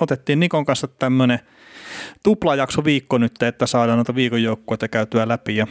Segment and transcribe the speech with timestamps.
[0.00, 1.38] Otettiin Nikon kanssa tämmöinen
[2.22, 5.56] tuplajakso viikko nyt, että saadaan noita viikon joukkueita käytyä läpi.
[5.56, 5.66] Ja,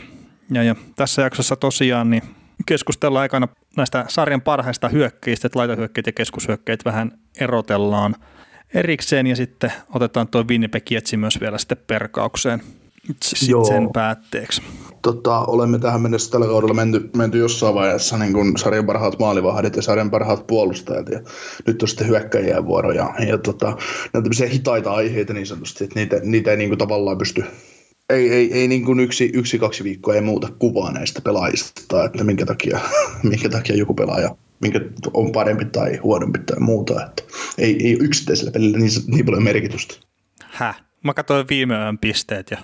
[0.52, 2.24] ja, ja tässä jaksossa tosiaan niin
[2.66, 3.48] keskustellaan aikana
[3.78, 8.16] näistä sarjan parhaista hyökkäistä, että laitahyökkäitä ja keskushyökkäitä vähän erotellaan
[8.74, 12.62] erikseen ja sitten otetaan tuo Winnipeg Jetsi myös vielä sitten perkaukseen
[13.48, 13.66] Joo.
[13.66, 14.62] sen päätteeksi.
[15.02, 19.76] Tota, olemme tähän mennessä tällä kaudella menty, menty jossain vaiheessa niin kuin sarjan parhaat maalivahdit
[19.76, 21.20] ja sarjan parhaat puolustajat ja
[21.68, 25.84] nyt on sitten hyökkäjien vuoro ja, ja tota, ne on tämmöisiä hitaita aiheita niin sanotusti,
[25.84, 27.46] että niitä, niitä ei niin kuin tavallaan pysty
[28.10, 32.24] ei, ei, ei niin kuin yksi, yksi, kaksi viikkoa ei muuta kuvaa näistä pelaajista, että
[32.24, 32.80] minkä takia,
[33.30, 34.82] minkä takia joku pelaaja minkä
[35.14, 37.06] on parempi tai huonompi tai muuta.
[37.06, 37.24] Että
[37.58, 39.96] ei, ei yksittäisellä pelillä niin, niin paljon merkitystä.
[40.44, 40.82] Häh?
[41.04, 42.58] Mä katsoin viime yön pisteet ja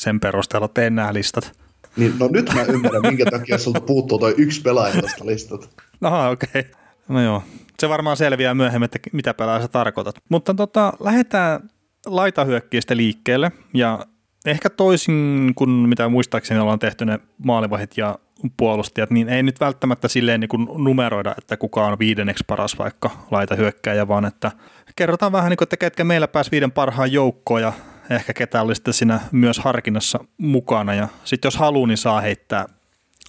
[0.00, 1.52] sen perusteella tein nämä listat.
[1.96, 5.68] Niin, no nyt mä ymmärrän, minkä takia sulta puuttuu toi yksi pelaaja tästä listalta.
[6.00, 6.48] Aha, okei.
[6.54, 6.64] Okay.
[7.08, 7.42] No joo.
[7.78, 10.14] Se varmaan selviää myöhemmin, että mitä pelaaja sä tarkoitat.
[10.28, 11.70] Mutta tota, lähdetään
[12.06, 14.06] laitahyökkiistä liikkeelle ja
[14.46, 18.18] ehkä toisin kuin mitä muistaakseni ollaan tehty ne maalivahit ja
[18.56, 23.10] puolustajat, niin ei nyt välttämättä silleen niin kuin numeroida, että kuka on viidenneksi paras vaikka
[23.30, 24.52] laitahyökkäjä, vaan että
[24.96, 27.72] kerrotaan vähän niin kuin, että ketkä meillä pääsi viiden parhaan joukkoon ja
[28.10, 30.94] ehkä ketä oli sitten siinä myös harkinnassa mukana.
[30.94, 32.66] Ja sitten jos haluaa, niin saa heittää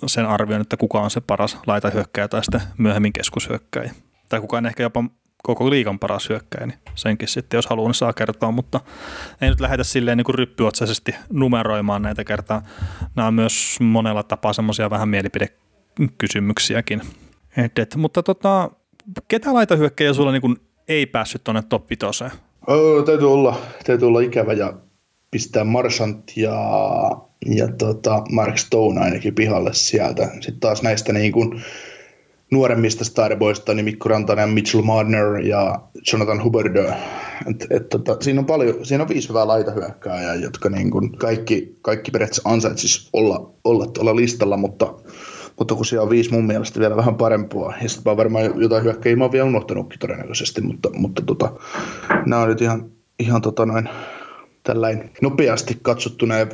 [0.06, 3.92] sen arvion, että kuka on se paras laitahyökkäjä tai sitten myöhemmin keskushyökkäjä.
[4.30, 5.04] Tai kuka on ehkä jopa
[5.44, 8.80] koko liikan paras hyökkäjä, niin senkin sitten, jos haluaa, niin saa kertoa, mutta
[9.42, 12.62] ei nyt lähdetä silleen niin kuin ryppyotsaisesti numeroimaan näitä kertaa.
[13.16, 17.02] Nämä on myös monella tapaa semmoisia vähän mielipidekysymyksiäkin.
[17.58, 18.72] Et, et, mutta tota,
[19.28, 20.58] ketä laitahyökkäjä sulla niin kuin
[20.88, 22.00] ei päässyt tuonne top 5?
[22.68, 24.74] Oh, täytyy, olla, täytyy olla ikävä ja
[25.32, 26.56] pistää Marchant ja,
[27.46, 30.30] ja tota Mark Stone ainakin pihalle sieltä.
[30.34, 31.62] Sitten taas näistä niin kuin
[32.52, 36.94] nuoremmista starboista, niin Mikko Rantanen, Mitchell Marner ja Jonathan Huberdeau.
[37.50, 41.78] Et, et, tota, siinä, on paljon, siinä on viisi hyvää laitahyökkääjää, jotka niin kuin kaikki,
[41.82, 44.94] kaikki periaatteessa ansaitsisi olla, olla tuolla listalla, mutta,
[45.58, 48.84] mutta kun siellä on viisi mun mielestä vielä vähän parempaa, ja sitten mä varmaan jotain
[48.84, 51.52] hyökkäjiä mä oon vielä unohtanutkin todennäköisesti, mutta, mutta tota,
[52.26, 53.90] nämä on nyt ihan, ihan tota noin,
[54.64, 56.48] tällainen nopeasti katsottuna ja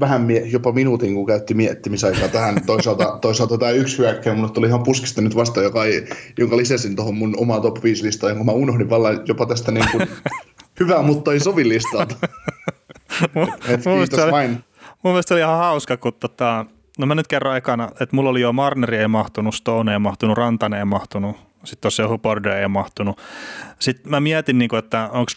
[0.00, 2.66] vähän mie- jopa minuutin, kun käytti miettimisaikaa tähän.
[2.66, 6.08] Toisaalta, toisaalta tämä yksi hyökkäjä, mulle tuli ihan puskista nyt vasta, joka ei,
[6.38, 9.86] jonka lisäsin tuohon mun omaa top 5 listaan, jonka mä unohdin vallan jopa tästä niin
[9.92, 10.08] kuin
[10.80, 12.14] hyvää, mutta ei sovi listalta.
[13.68, 14.50] Et kiitos oli, vain.
[15.02, 16.66] mun mielestä oli ihan hauska, kun tota,
[16.98, 20.38] no mä nyt kerron ekana, että mulla oli jo Marneri ei mahtunut, Stone ei mahtunut,
[20.38, 23.20] Rantanen ei mahtunut, sitten tosiaan Hubbard ei mahtunut.
[23.78, 25.32] Sitten mä mietin, niin kuin, että onko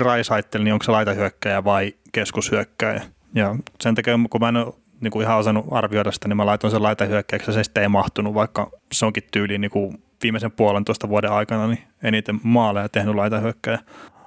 [0.00, 3.02] Dreisaitl, niin onko se laitahyökkäjä vai keskushyökkäjä.
[3.34, 6.46] Ja sen takia, kun mä en ole niin kuin ihan osannut arvioida sitä, niin mä
[6.46, 10.52] laitoin sen laitahyökkäyksi ja se sitten ei mahtunut, vaikka se onkin tyyliin niin kuin viimeisen
[10.52, 13.78] puolentoista vuoden aikana niin eniten maaleja tehnyt laitahyökkäjä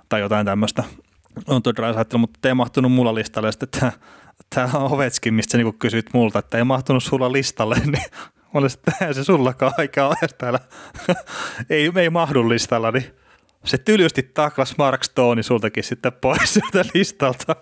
[0.10, 0.84] tai jotain tämmöistä.
[1.48, 1.74] On tuo
[2.18, 3.52] mutta ei mahtunut mulla listalle.
[3.52, 3.92] Sitten
[4.56, 8.04] tämä, Ovetskin, mistä niin kysyit multa, että ei mahtunut sulla listalle, niin
[8.68, 10.60] että se sullakaan aika ole täällä.
[11.70, 13.06] ei, ei mahdu listalla, niin
[13.66, 17.56] se tylysti taklas Mark Stone sultakin sitten pois sieltä listalta.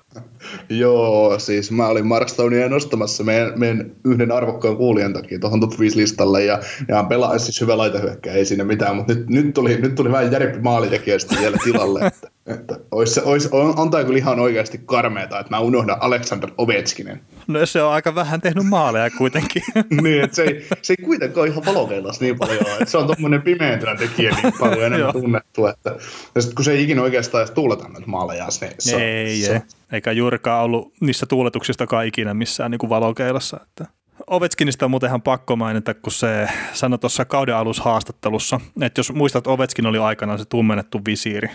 [0.69, 5.79] Joo, siis mä olin Mark Stonea nostamassa meidän, meidän yhden arvokkaan kuulijan takia tuohon top
[5.79, 9.77] 5 listalle ja, ja pelaa siis hyvä laitahyökkäjä, ei siinä mitään, mutta nyt, nyt, tuli,
[9.77, 14.03] nyt tuli vähän järpi maalitekijä sitten vielä tilalle, että, että olisi, olisi, on, on tämä
[14.03, 17.21] kyllä ihan oikeasti karmeeta, että mä unohdan Alexander Ovechkinen.
[17.47, 19.63] No se on aika vähän tehnyt maaleja kuitenkin.
[20.01, 23.41] niin, että se ei, se ei kuitenkaan ihan valokeilas niin paljon että se on tuommoinen
[23.41, 25.95] pimeäntyvä tekijä niin paljon enemmän tunnettu, että
[26.35, 29.53] ja sitten kun se ei ikinä oikeastaan edes tuuleta näitä maaleja, niin se, ei, se,
[29.53, 29.61] ei.
[29.91, 33.59] eikä juurikaan ollut niissä tuuletuksistakaan ikinä missään niin kuin valokeilassa.
[33.63, 33.85] Että.
[34.27, 39.47] Ovechkinista on muuten ihan pakko mainita, kun se sanoi tuossa kauden alushaastattelussa, että jos muistat,
[39.47, 41.49] Ovechkin oli aikanaan se tummennettu visiiri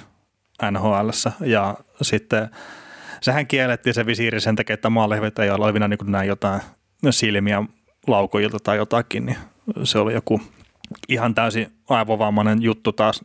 [0.71, 1.09] nhl
[1.41, 2.49] ja sitten
[3.21, 6.61] sehän kiellettiin se visiiri sen takia, että maalehvettäjällä oli vielä niin näin jotain
[7.11, 7.63] silmiä
[8.07, 9.39] laukojilta tai jotakin, niin
[9.85, 10.41] se oli joku
[11.09, 13.25] ihan täysin aivovammainen juttu taas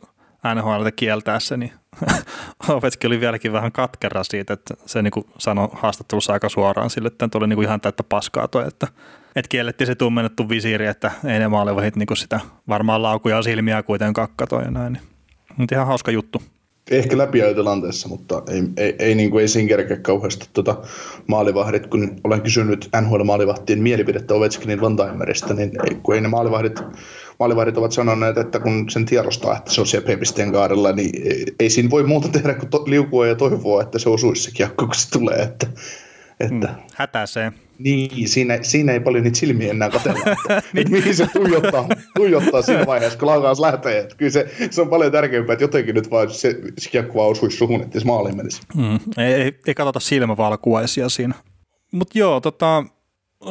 [0.54, 1.72] NHL kieltää se, niin
[2.68, 7.06] Ovechkin oli vieläkin vähän katkera siitä, että se niin kuin sanoi haastattelussa aika suoraan sille,
[7.08, 8.86] että tuli niin kuin ihan täyttä paskaa toi, että,
[9.36, 14.28] että kiellettiin se tummennettu visiiri, että ei ne maalevahit niin sitä varmaan laukuja silmiä kuitenkaan
[14.28, 14.92] kakkatoi ja näin.
[14.92, 15.02] Niin.
[15.56, 16.42] Mutta ihan hauska juttu.
[16.90, 20.76] Ehkä läpiajotilanteessa, mutta ei, ei, ei, niin kuin, ei siinä kerkeä kauheasti tuota
[21.26, 26.80] maalivahdit, kun olen kysynyt NHL-maalivahtien mielipidettä Ovechkinin Van Timerista, niin ei, kun ei ne maalivahdit,
[27.38, 31.44] maalivahdit ovat sanoneet, että kun sen tiedostaa, että se on siellä P-pisteen kaarella, niin ei,
[31.60, 34.86] ei siinä voi muuta tehdä kuin to, liukua ja toivoa, että se osuisi se kiekko,
[34.86, 35.38] kun se tulee.
[35.38, 35.66] Että,
[36.40, 37.52] että, mm, hätäsee.
[37.78, 40.80] Niin, siinä, siinä ei paljon niitä silmiä enää katsella, että, niin.
[40.80, 43.98] että mihin se tuijottaa, tuijottaa siinä vaiheessa, kun laukaus lähtee.
[43.98, 47.56] Että kyllä se, se, on paljon tärkeämpää, että jotenkin nyt vaan se, kiekko vaan osuisi
[47.56, 48.62] suhun, että se maaliin menisi.
[48.76, 51.34] Mm, ei, ei, ei katsota silmävalkuaisia siinä.
[51.92, 52.84] Mutta joo, tota,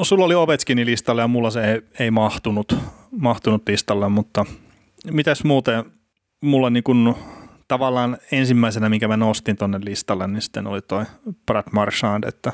[0.01, 2.75] sulla oli Ovechkinin listalla ja mulla se ei, ei mahtunut,
[3.11, 4.45] mahtunut listalle, mutta
[5.11, 5.83] mitäs muuten
[6.41, 7.15] mulla niin kun,
[7.67, 11.05] tavallaan ensimmäisenä, mikä mä nostin tonne listalle, niin sitten oli toi
[11.45, 12.51] Brad Marchand, että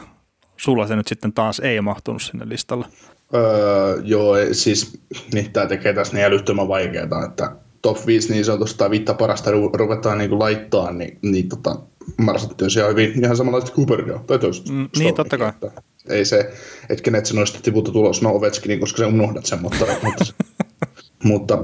[0.57, 2.85] sulla se nyt sitten taas ei mahtunut sinne listalle.
[3.33, 4.99] Öö, joo, siis
[5.33, 7.51] niin, tämä tekee tässä niin älyttömän vaikeaa, että
[7.81, 11.75] top 5 niin sanotusti tai viittä parasta ru- ruvetaan niin kuin laittaa, niin, niin tota,
[12.17, 14.19] Marsatti on siellä hyvin ihan samanlaista Cooperia.
[14.27, 15.49] Tai toista mm, niin, totta kai.
[15.49, 15.71] Että,
[16.09, 16.53] ei se,
[16.89, 20.25] että kenet se noista tiputta tulos, no Ovechkin, koska se unohdat sen, mutta, mutta,
[21.23, 21.63] mutta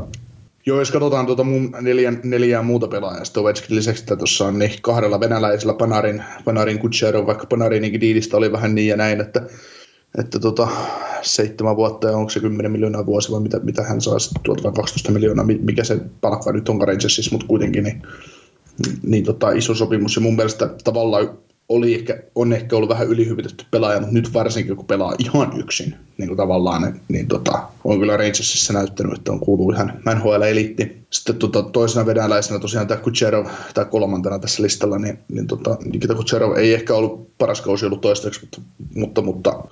[0.66, 4.82] Joo, jos katsotaan tuota mun neljän, neljää muuta pelaajaa, Ovechkin lisäksi, että tuossa on niin
[4.82, 9.42] kahdella venäläisellä Panarin, Panarin Kutserov, vaikka Panarin diilistä oli vähän niin ja näin, että,
[10.20, 10.68] että tota,
[11.22, 14.72] seitsemän vuotta ja onko se 10 miljoonaa vuosi vai mitä, mitä hän saa sitten tuolta
[14.72, 18.02] 12 miljoonaa, mikä se palkka nyt on Rangersissa, mutta kuitenkin niin,
[19.04, 20.16] niin tota, iso sopimus.
[20.16, 21.30] Ja mun mielestä tavallaan
[21.70, 25.96] oli ehkä, on ehkä ollut vähän ylihyvitetty pelaaja, mutta nyt varsinkin kun pelaa ihan yksin,
[26.18, 31.04] niin kuin tavallaan, niin, niin tota, on kyllä Rangersissa näyttänyt, että on kuuluu ihan NHL-eliitti.
[31.10, 36.16] Sitten tota, toisena venäläisenä tosiaan tämä Kucherov, tai kolmantena tässä listalla, niin, niin tota, Nikita
[36.16, 38.62] Kucherov ei ehkä ollut paras kausi ollut toistaiseksi, mutta,
[38.96, 39.64] mutta, mutta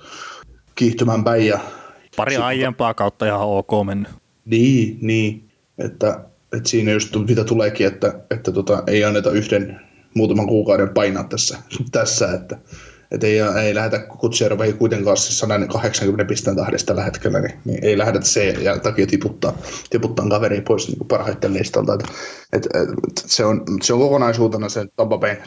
[0.74, 1.46] kiihtymään päin.
[1.46, 1.60] Ja
[2.16, 4.12] Pari sit, aiempaa kautta ihan ok mennyt.
[4.44, 5.48] Niin, niin.
[5.78, 6.20] Että,
[6.56, 9.80] että siinä just mitä tuleekin, että, että tota, ei anneta yhden
[10.14, 11.58] muutaman kuukauden painaa tässä,
[11.92, 12.58] tässä että,
[13.12, 17.84] että ei, ei lähdetä Kutserova ei kuitenkaan siis 180 pisteen tahdesta tällä hetkellä, niin, niin
[17.84, 19.58] ei lähdetä se ja takia tiputtaa,
[19.90, 21.94] tiputtaa kaveri pois niin parhaiten listalta.
[21.94, 22.08] Että,
[22.52, 24.86] et, et, se, on, se on kokonaisuutena se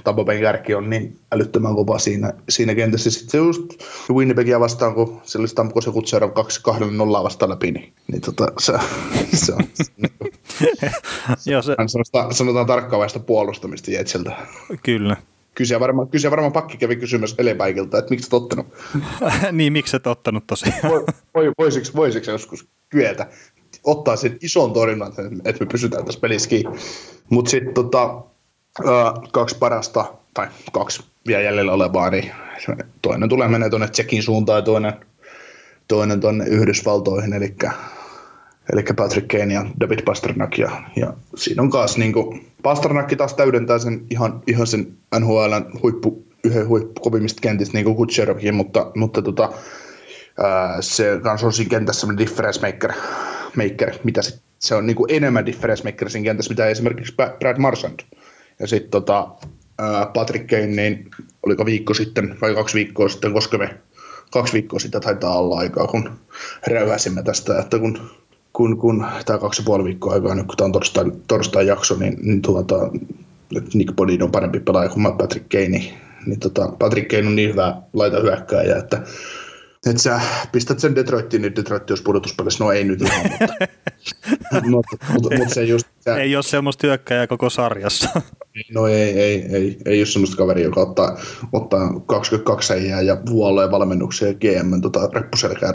[0.04, 3.12] Tampa Bayn kärki on niin älyttömän kova siinä, siinä kentässä.
[3.12, 3.64] Sitten se just
[4.12, 6.62] Winnipegia vastaan, kun se oli Stamko se Kutserov 2
[6.92, 8.74] nollaa vastaan läpi, niin, niin tota, se,
[9.46, 9.64] se on
[9.98, 10.35] niin
[11.46, 11.76] Joo, se...
[11.88, 14.36] Sanotaan, sanotaan tarkkaavaista puolustamista Jetsiltä.
[14.84, 15.18] Kyllä.
[15.56, 18.68] Kyse varmaan, kyse varmaan pakki kävi kysymys Elepäikiltä, että miksi et ottanut?
[19.52, 20.80] niin, miksi et ottanut tosiaan?
[21.36, 23.28] Voi, voisiko, voisiko joskus kyetä
[23.84, 25.14] ottaa sen ison torjunnan,
[25.46, 26.80] että me pysytään tässä pelissä kiinni.
[27.30, 28.22] Mutta sitten tota,
[29.32, 32.32] kaksi parasta, tai kaksi vielä jäljellä olevaa, niin
[33.02, 34.94] toinen tulee menee tuonne Tsekin suuntaan ja toinen,
[35.88, 37.56] toinen tuonne Yhdysvaltoihin, eli
[38.74, 40.58] eli Patrick Kane ja David Pasternak.
[40.58, 44.88] Ja, ja siinä on taas niin kuin, Pasternak taas täydentää sen ihan, ihan sen
[45.20, 49.50] NHLn huippu, yhden huippu kovimmista kentistä, niin kuin Kutserovkin, mutta, mutta tota,
[50.44, 52.92] ää, se kanssa on siinä kentässä semmoinen difference maker,
[53.58, 57.58] maker mitä sit, se on niin kuin enemmän difference maker siinä kentässä, mitä esimerkiksi Brad
[57.58, 58.00] Marchand.
[58.60, 59.28] Ja sitten tota,
[60.14, 61.12] Patrick Kane, niin
[61.44, 63.78] oliko viikko sitten vai kaksi viikkoa sitten, koska me
[64.32, 66.12] kaksi viikkoa sitten taitaa olla aikaa, kun
[66.68, 68.10] räyhäsimme tästä, että kun
[68.56, 71.96] kun, kun tämä kaksi ja puoli viikkoa aikaa nyt, kun tämä on torstai, torstai jakso,
[72.00, 72.76] niin, niin tuota,
[73.74, 75.94] Nick Bodin on parempi pelaaja kuin Patrick Kane, niin,
[76.26, 79.02] niin tota, Patrick Kane on niin hyvä laita hyökkääjä, että
[79.90, 82.64] että sä pistät sen Detroittiin, niin Detroit olisi pudotuspelissä.
[82.64, 83.48] No ei nyt ihan, mutta,
[84.70, 85.88] mutta, mutta, mutta se just...
[86.00, 88.22] Sä, ei ole semmoista hyökkääjää koko sarjassa.
[88.74, 91.18] No ei, ei, ei, ei ole semmoista kaveria, joka ottaa,
[91.54, 95.72] ottaa 22 seijää ja vuolee valmennuksia ja GM tota, reppuselkää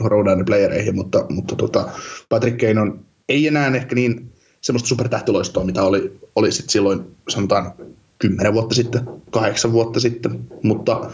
[0.00, 1.88] roudaan playereihin, mutta, mutta tota,
[2.28, 7.72] Patrick Kane on, ei enää ehkä niin semmoista supertähtiloistoa, mitä oli, oli sit silloin sanotaan
[8.18, 11.10] kymmenen vuotta sitten, kahdeksan vuotta sitten, mutta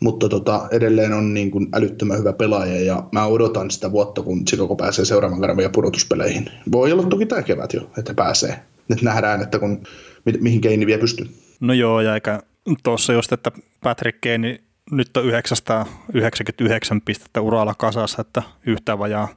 [0.00, 4.44] mutta tota, edelleen on niin kuin älyttömän hyvä pelaaja ja mä odotan sitä vuotta, kun
[4.44, 6.50] Chicago pääsee seuraavan kerran vielä pudotuspeleihin.
[6.72, 8.60] Voi olla toki tämä kevät jo, että pääsee.
[8.88, 9.82] Nyt nähdään, että kun,
[10.24, 11.26] mi- mihin Keini vielä pystyy.
[11.60, 12.42] No joo, ja eikä
[12.82, 13.52] tuossa just, että
[13.82, 19.28] Patrick Keini nyt on 999 pistettä uralla kasassa, että yhtä vajaa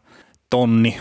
[0.50, 0.98] tonni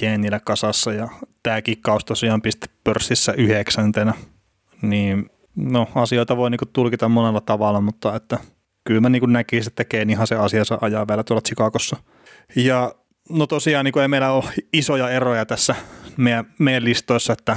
[0.00, 1.08] Keinillä kasassa ja
[1.42, 4.14] tämä kikkaus tosiaan piste pörssissä yhdeksäntenä,
[4.82, 8.38] niin no asioita voi niinku tulkita monella tavalla, mutta että
[8.84, 11.96] kyllä mä niin näkisin, että ihan se asiansa ajaa vielä tuolla Chicagossa.
[12.56, 12.94] Ja
[13.28, 15.74] no tosiaan niin ei meillä ole isoja eroja tässä
[16.16, 17.56] meidän, meidän listoissa, että,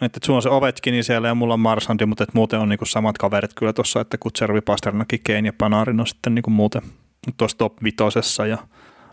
[0.00, 2.78] että sulla on se Ovechkin siellä ja mulla on Marsandi, mutta että muuten on niin
[2.84, 6.82] samat kaverit kyllä tuossa, että Kutservi, Pasternaki, Kane ja Panarin on sitten niin muuten
[7.36, 8.46] tuossa top vitosessa.
[8.46, 8.58] Ja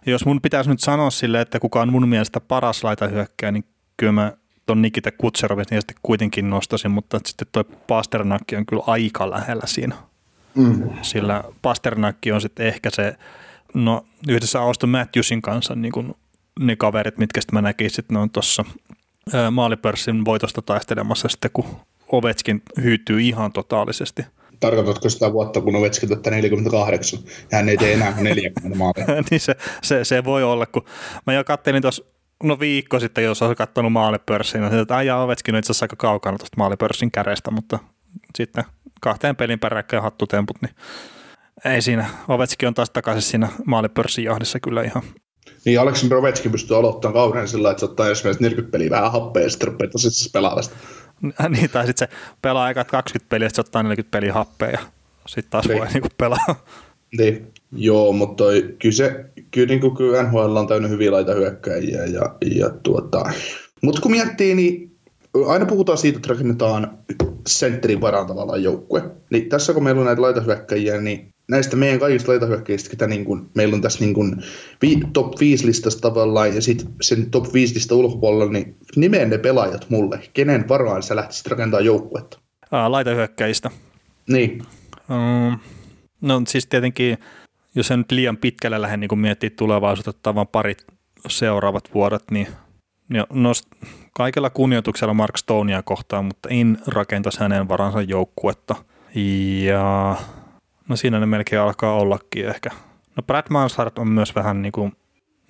[0.06, 3.66] jos mun pitäisi nyt sanoa sille, että kuka on mun mielestä paras laita hyökkää, niin
[3.98, 4.34] kyllä mä
[4.66, 9.66] tuon Nikita Kutserovin niin sitten kuitenkin nostaisin, mutta sitten tuo Pasternakki on kyllä aika lähellä
[9.66, 9.96] siinä.
[10.56, 10.90] Mm.
[11.02, 13.16] Sillä Pasternakki on sitten ehkä se,
[13.74, 16.14] no yhdessä Auston Matthewsin kanssa niin kuin
[16.60, 18.66] ne kaverit, mitkä sitten mä näkisin, että ne on tuossa
[19.52, 21.66] maalipörssin voitosta taistelemassa sitten, kun
[22.12, 24.26] Ovetskin hyytyy ihan totaalisesti.
[24.60, 27.20] Tarkoitatko sitä vuotta, kun Ovetskin tätä 48
[27.52, 29.06] ja hän ei tee enää 40 maalia?
[29.30, 30.86] niin se, se, se, voi olla, kun
[31.28, 32.04] mä jo kattelin tuossa
[32.44, 35.96] no viikko sitten, jos olisi katsonut maalipörssiin, niin että ajaa Ovetskin on itse asiassa aika
[35.96, 37.80] kaukana tuosta maalipörssin kärestä, mutta
[38.36, 38.64] sitten
[39.02, 40.76] kahteen pelin peräkkäin hattutemput, niin
[41.66, 42.10] ei siinä.
[42.28, 45.04] Ovetskin on taas takaisin siinä maalipörssin johdissa kyllä ihan
[45.66, 49.44] niin Aleksandr Ovechki pystyy aloittamaan kauden sillä, että se ottaa esimerkiksi 40 peliä vähän happea
[49.44, 50.76] ja sitten rupeaa tosissaan pelaamaan sitä.
[51.50, 54.70] niin, tai sitten se pelaa aika 20 peliä ja sitten se ottaa 40 peliä happea
[54.70, 54.80] ja
[55.28, 55.80] sitten taas niin.
[55.80, 56.66] voi niinku pelaa.
[57.18, 61.34] Niin, joo, mutta toi, kyllä, se, kyllä, niin kuin, kyllä NHL on täynnä hyviä laita
[61.34, 62.06] hyökkäjiä.
[62.06, 63.32] Ja, ja tuota.
[63.82, 64.98] Mutta kun miettii, niin
[65.48, 66.98] aina puhutaan siitä, että rakennetaan
[67.48, 69.04] sentterin varaan tavallaan joukkue.
[69.30, 73.50] Niin tässä kun meillä on näitä laitahyökkäjiä, niin näistä meidän kaikista laitahyökkäjistä, ketä niin kuin,
[73.56, 74.44] meillä on tässä niin kuin,
[74.82, 79.38] vi, top 5 listasta tavallaan ja sitten sen top 5 lista ulkopuolella, niin nimeen ne
[79.38, 80.20] pelaajat mulle.
[80.34, 82.40] Kenen varaan sä lähtisit rakentamaan joukkuetta?
[82.72, 83.72] Aa, laitahyökkäjistä.
[84.30, 84.62] Niin.
[85.10, 85.60] Um,
[86.22, 87.18] no siis tietenkin,
[87.76, 90.86] jos se nyt liian pitkälle lähde niin miettiä tulevaisuutta, vaan parit
[91.28, 92.48] seuraavat vuodet, niin
[93.34, 93.52] no,
[94.14, 98.76] kaikella kunnioituksella Mark Stonea kohtaan, mutta en rakentaisi hänen varansa joukkuetta.
[99.66, 100.16] Ja
[100.92, 102.70] No siinä ne melkein alkaa ollakin ehkä.
[103.16, 104.94] No Brad Mansard on myös vähän niin kuin,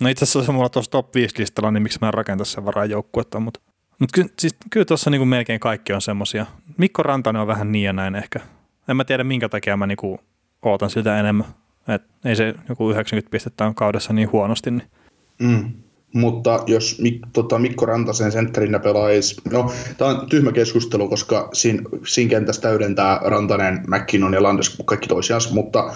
[0.00, 2.64] no itse asiassa se mulla tuossa top 5 listalla, niin miksi mä en rakentaisi sen
[2.64, 3.60] varaan joukkuetta, mutta,
[3.98, 6.46] mutta ky, siis, kyllä tuossa niin melkein kaikki on semmosia.
[6.76, 8.40] Mikko Rantanen on vähän niin ja näin ehkä.
[8.88, 10.18] En mä tiedä minkä takia mä niin
[10.62, 11.46] ootan sitä enemmän.
[11.88, 14.70] Et ei se joku 90 pistettä on kaudessa niin huonosti.
[14.70, 14.90] Niin.
[15.38, 15.72] Mm.
[16.12, 21.82] Mutta jos Mik, tota, Mikko Rantasen sentterinä pelaisi, no tämä on tyhmä keskustelu, koska siinä,
[22.06, 25.94] siinä kentässä täydentää Rantanen, McKinnon ja Landes kaikki toisiaan, mutta,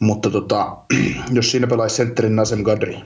[0.00, 0.76] mutta tota,
[1.32, 2.96] jos siinä pelaisi sentterin Nasem Gadri,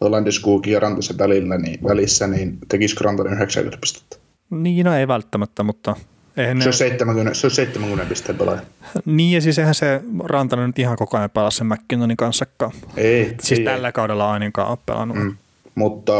[0.00, 4.16] Landeskuukin ja Rantasen välillä, niin, välissä, niin tekisikö Rantanen 90 pistettä?
[4.50, 5.96] Niin, no ei välttämättä, mutta
[6.36, 8.60] Eihän se, on 70, se on 70 pisteen pelaaja.
[9.04, 12.72] Niin ja siis eihän se Rantanen nyt ihan koko ajan pelaa sen McKinnonin kanssakaan.
[12.96, 13.34] Ei.
[13.40, 13.92] Siis ei, tällä ei.
[13.92, 15.16] kaudella ainakaan ole pelannut.
[15.16, 15.36] Mm.
[15.76, 16.12] Mutta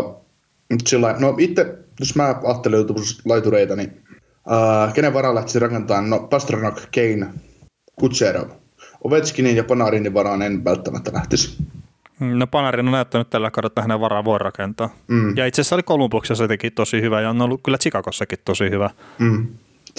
[0.86, 2.84] sillä, no itse, jos mä ajattelen
[3.24, 4.02] laitureita, niin
[4.46, 6.10] uh, kenen varaa lähtisi rakentamaan?
[6.10, 7.26] No Pasternak, Kane,
[8.00, 8.48] Kutserov.
[9.04, 11.56] Ovechkinin ja Panarinin varaan en välttämättä lähtisi.
[12.20, 14.90] No Panarin on näyttänyt tällä kaudella, että hänen varaa voi rakentaa.
[15.08, 15.36] Mm.
[15.36, 18.90] Ja itse asiassa oli Kolumbuksessa teki tosi hyvä ja on ollut kyllä Chicagossakin tosi hyvä.
[19.18, 19.46] Mm.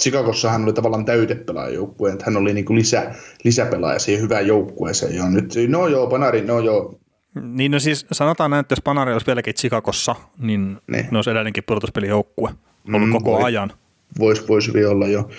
[0.00, 5.14] Chicagossa hän oli tavallaan täytepelaaja joukkueen, että hän oli niinku lisä, lisäpelaaja siihen hyvään joukkueeseen.
[5.14, 6.98] Ja nyt, no joo, Panarin, no joo,
[7.42, 11.30] niin no siis sanotaan näin, että jos Panari olisi vieläkin Chicagossa, niin ne, ne olisi
[11.30, 12.50] edelleenkin pudotuspelijoukkue
[12.92, 13.72] ollut mm, koko voi, ajan.
[14.18, 15.30] Voisi vois hyvin olla jo.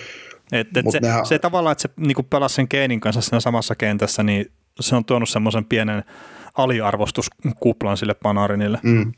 [0.52, 1.26] Et, et se, nehän...
[1.26, 4.46] se tavallaan, että se niinku pelasi sen Keenin kanssa siinä samassa kentässä, niin
[4.80, 6.04] se on tuonut semmoisen pienen
[6.54, 8.78] aliarvostuskuplan sille Panarinille.
[8.82, 9.12] Mm.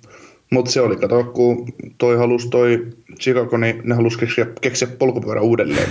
[0.52, 2.86] Mutta se oli, kato, kun toi halusi toi
[3.20, 5.88] Chicago, niin ne halusi keksiä, keksiä polkupyörä uudelleen.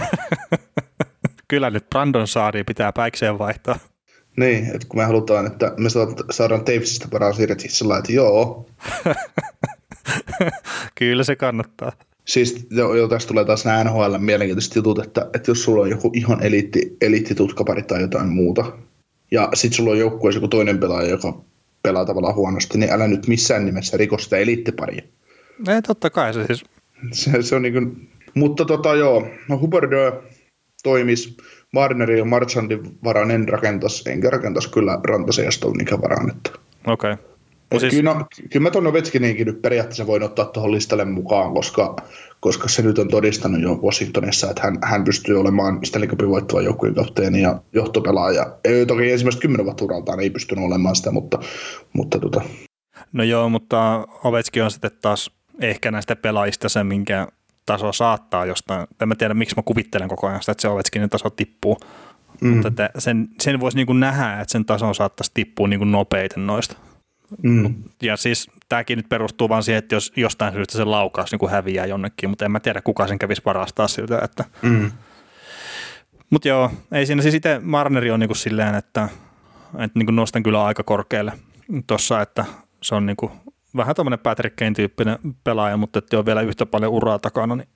[1.47, 3.79] Kyllä nyt Brandon Saari pitää päikseen vaihtaa.
[4.37, 5.89] Niin, että kun me halutaan, että me
[6.31, 8.69] saadaan Tavesista paras irti sillä että joo.
[10.95, 11.91] Kyllä se kannattaa.
[12.25, 15.89] Siis jo, jo tästä tulee taas nämä NHL mielenkiintoiset jutut, että, että jos sulla on
[15.89, 18.71] joku ihan eliitti, eliittitutkapari tai jotain muuta,
[19.31, 21.41] ja sitten sulla on joukkueessa joku toinen pelaaja, joka
[21.83, 25.01] pelaa tavallaan huonosti, niin älä nyt missään nimessä riko sitä eliittiparia.
[25.67, 26.63] Ei, totta kai se siis.
[27.11, 30.11] Se, se on niin kuin, mutta tota joo, no Huberdeau
[30.83, 31.37] toimis,
[31.73, 36.31] Marnerin ja Marchandin varaan en rakentas, enkä rakentas kyllä Rantasen ja Stonnikan varaan.
[36.87, 37.13] Okei.
[37.13, 37.79] Okay.
[37.79, 37.93] siis...
[37.93, 41.95] kyllä, no, kyllä mä tuon Ovechkininkin nyt periaatteessa voin ottaa tuohon listalle mukaan, koska,
[42.39, 46.61] koska se nyt on todistanut jo Washingtonissa, että hän, hän pystyy olemaan Stanley Cupin voittava
[46.61, 48.57] joukkueen kapteeni ja johtopelaaja.
[48.63, 51.39] Ei, toki ensimmäistä kymmenen vuotta uraltaan ei pystynyt olemaan sitä, mutta,
[51.93, 52.41] mutta tota.
[53.13, 57.27] No joo, mutta Ovechkin on sitten taas ehkä näistä pelaajista se, minkä
[57.71, 61.09] taso saattaa jostain, en mä tiedä miksi mä kuvittelen koko ajan sitä, että se Ovechkinin
[61.09, 61.77] taso tippuu,
[62.41, 62.49] mm.
[62.49, 65.91] mutta että sen, sen voisi niin kuin nähdä, että sen taso saattaisi tippua niin kuin
[65.91, 66.75] nopeiten noista.
[67.43, 67.75] Mm.
[68.01, 71.51] Ja siis tämäkin nyt perustuu vaan siihen, että jos jostain syystä se laukaus niin kuin
[71.51, 74.19] häviää jonnekin, mutta en mä tiedä kuka sen kävisi varastaa siltä.
[74.23, 74.45] Että.
[74.61, 74.91] Mm.
[76.29, 79.09] Mutta joo, ei siinä siis itse Marneri on niin kuin silleen, että,
[79.79, 81.33] että niin kuin nostan kyllä aika korkealle
[81.87, 82.45] tuossa, että
[82.83, 83.31] se on niin kuin
[83.75, 87.67] vähän tämmöinen Patrick Kane tyyppinen pelaaja, mutta että on vielä yhtä paljon uraa takana, niin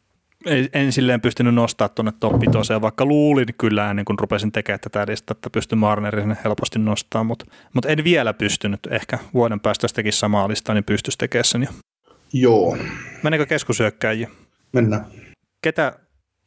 [0.45, 2.33] ei, en silleen pystynyt nostaa tuonne top
[2.81, 7.45] vaikka luulin kyllä niin kun rupesin tekemään tätä listaa, että pystyn Marnerin helposti nostamaan, mutta,
[7.73, 8.79] mutta en vielä pystynyt.
[8.91, 11.69] Ehkä vuoden päästä jos tekisi samaa listaa, niin pystyisi tekemään sen jo.
[12.33, 12.77] Joo.
[13.23, 14.29] Menikö keskusyökkäjiä?
[14.71, 15.05] Mennään.
[15.63, 15.99] Ketä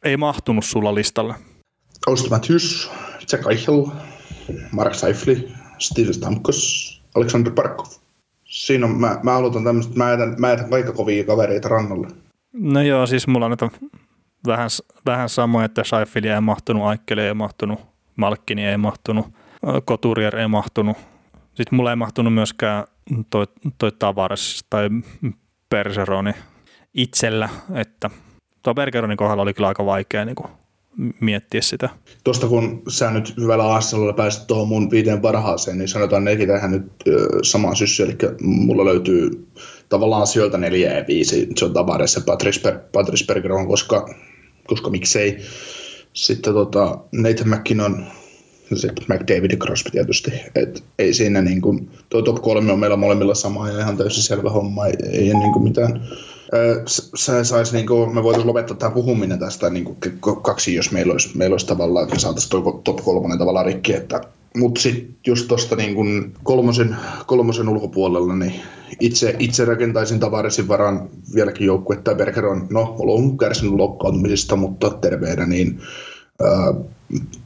[0.04, 1.34] ei mahtunut sulla listalle?
[2.06, 2.90] Austin Matthews,
[3.32, 3.86] Jack Eichel,
[4.72, 7.86] Mark Seifli, Steve Stamkos, Alexander Parkov.
[8.48, 12.08] Siinä on, mä, mä aloitan tämmöistä, mä jätän, mä jätän aika kovia kavereita rannalle.
[12.52, 13.70] No joo, siis mulla on näitä
[14.46, 14.68] vähän,
[15.06, 17.80] vähän samoja, että Seifili ei mahtunut, Aikkeli ei mahtunut,
[18.16, 19.26] Malkkini ei mahtunut,
[19.84, 20.96] Koturier ei mahtunut.
[21.54, 22.84] Sitten mulla ei mahtunut myöskään
[23.30, 23.46] toi,
[23.78, 24.88] toi Tavares tai
[25.70, 26.32] Perseroni
[26.94, 28.10] itsellä, että
[28.62, 30.50] tuo Bergeronin kohdalla oli kyllä aika vaikea niin kuin
[31.20, 31.88] miettiä sitä.
[32.24, 36.70] Tuosta kun sä nyt hyvällä asselulla pääsit tuohon mun viiden parhaaseen, niin sanotaan nekin tähän
[36.70, 36.92] nyt
[37.42, 39.46] samaan syssy, eli mulla löytyy
[39.88, 42.22] tavallaan sieltä neljä ja viisi, se on Tavares ja
[42.92, 44.14] Patrice, Bergeron, koska,
[44.66, 45.38] koska miksei.
[46.12, 48.06] Sitten tota, Nathan McKinnon,
[48.74, 50.32] sitten McDavid ja Crosby tietysti.
[50.54, 54.22] Et ei siinä niin kuin, tuo top kolme on meillä molemmilla sama ja ihan täysin
[54.22, 56.08] selvä homma, ei, ei niin kuin mitään.
[57.14, 59.96] Se saisi, niin kuin, me voitaisiin lopettaa tämä puhuminen tästä niin kuin
[60.42, 64.20] kaksi, jos meillä olisi, meillä olisi tavallaan, että me saataisiin top kolmonen tavallaan rikki, että
[64.56, 68.52] mutta sitten just tuosta niin kolmosen, kolmosen ulkopuolella, niin
[69.00, 72.14] itse, itse rakentaisin Tavaresin varaan vieläkin joukkuetta.
[72.14, 75.80] Berger on, no, on kärsinyt loukkaantumisista, mutta terveenä, niin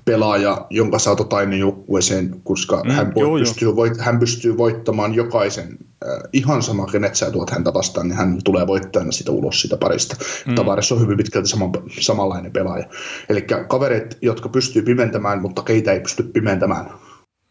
[0.05, 3.77] pelaaja, jonka saa totainen joukkueeseen, koska mm, hän, joo, pystyy, joo.
[3.77, 5.79] Voit, hän pystyy voittamaan jokaisen,
[6.33, 10.17] ihan sama kenet sä tuot häntä vastaan, niin hän tulee voittajana sitä ulos siitä parista.
[10.47, 10.55] Mm.
[10.55, 12.85] Tavares on hyvin pitkälti sama, samanlainen pelaaja.
[13.29, 16.87] Eli kavereet, jotka pystyy pimentämään, mutta keitä ei pysty pimentämään.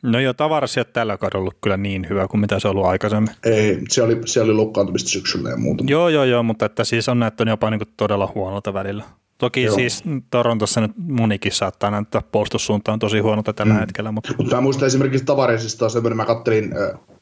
[0.04, 2.86] No joo, Tavares ei tällä kaudella ollut kyllä niin hyvä kuin mitä se on ollut
[2.86, 3.36] aikaisemmin.
[3.44, 5.84] Ei, se oli, se oli loukkaantumista syksyllä ja muuta.
[5.88, 9.04] Joo, joo, joo, mutta että siis on näyttänyt jopa niin kuin todella huonolta välillä.
[9.38, 9.76] Toki Joo.
[9.76, 13.80] siis Torontossa nyt monikin saattaa näyttää puolustussuuntaan tosi huonolta tällä mm.
[13.80, 14.12] hetkellä.
[14.12, 14.34] Mutta...
[14.38, 16.74] mutta mä muistan esimerkiksi Tavaresista semmoinen, mä kattelin,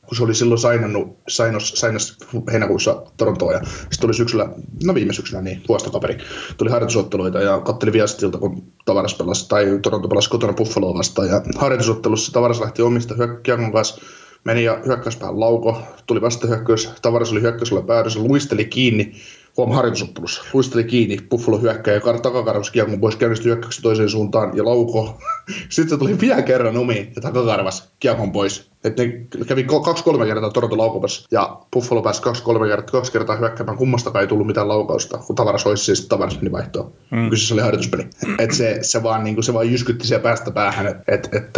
[0.09, 2.17] kun se oli silloin sainannut, sainos, sainos
[2.51, 4.49] heinäkuussa Torontoa ja sitten tuli syksyllä,
[4.83, 6.17] no viime syksyllä niin, puolestokaveri,
[6.57, 11.41] tuli harjoitusotteluita ja kattelin Viastilta, kun Tavares pelasi, tai Toronto pelasi kotona Buffaloa vastaan ja
[11.57, 14.01] harjoitusottelussa Tavares lähti omista hyökkäykän kanssa
[14.43, 16.89] meni ja hyökkäyspään lauko, tuli vasta hyökkäys,
[17.31, 19.13] oli hyökkäysulle päädyssä, luisteli kiinni,
[19.59, 20.43] huom harjoitusottelussa.
[20.53, 25.17] Luisteli kiinni, Buffalo hyökkää ja takakarvas kiekon pois käynnistyi hyökkäyksi toiseen suuntaan ja lauko.
[25.69, 28.69] Sitten se tuli vielä kerran omiin ja takakarvas kiekon pois.
[28.83, 33.77] Et ne kävi kaksi-kolme kertaa Toronto laukopassa ja Buffalo pääsi kaksi-kolme kertaa, kaksi kertaa hyökkäämään.
[33.77, 36.91] Kummastakaan ei tullut mitään laukausta, kun tavaras olisi siis tavaras meni vaihtoon.
[37.11, 37.29] Mm.
[37.29, 38.07] Kyseessä oli harjoituspeli.
[38.37, 41.57] Et se, se, vaan, niin kuin, se vaan jyskytti siellä päästä päähän, että et, et,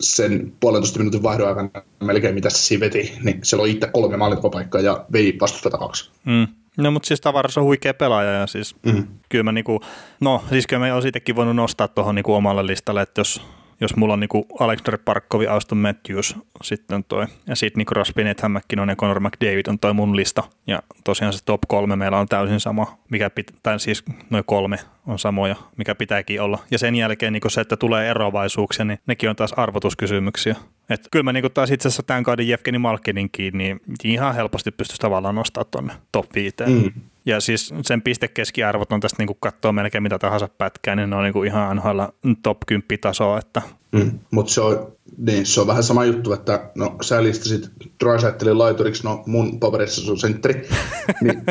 [0.00, 1.68] sen puolentoista minuutin vaihdon aikana
[2.00, 6.10] melkein mitä se siinä veti, niin se oli itse kolme maalintekopaikkaa ja vei vastustajata kaksi.
[6.24, 6.61] Mm.
[6.76, 9.06] No mutta siis Tavares on huikea pelaaja ja siis mm.
[9.28, 9.80] kyllä mä niinku,
[10.20, 13.42] no siis kyllä mä olisin voinut nostaa tuohon niinku omalle listalle, että jos
[13.82, 18.88] jos mulla on niin Alexander Parkkovi, Auston Matthews, sitten toi, ja Sidney Crosby, Nathan McKinnon
[18.88, 20.42] ja Conor McDavid on toi mun lista.
[20.66, 24.78] Ja tosiaan se top kolme meillä on täysin sama, mikä pit, tai siis noin kolme
[25.06, 26.58] on samoja, mikä pitääkin olla.
[26.70, 30.56] Ja sen jälkeen niin se, että tulee eroavaisuuksia, niin nekin on taas arvotuskysymyksiä.
[30.92, 35.00] Et kyllä mä niin taas itse asiassa tämän kauden Jevgeni Malkininkin, niin ihan helposti pystyisi
[35.00, 36.56] tavallaan nostaa tuonne top 5.
[36.66, 36.92] Mm.
[37.26, 41.16] Ja siis sen pistekeskiarvot on tästä niin kuin katsoo melkein mitä tahansa pätkää, niin ne
[41.16, 42.00] on niin kuin ihan NHL
[42.42, 43.38] top 10 tasoa.
[43.38, 43.62] Että.
[43.92, 47.70] Mm, mutta se on, niin, se on vähän sama juttu, että no sä listasit
[48.04, 50.68] Drysaitelin laituriksi, no mun paperissa se on sentteri,
[51.22, 51.42] niin,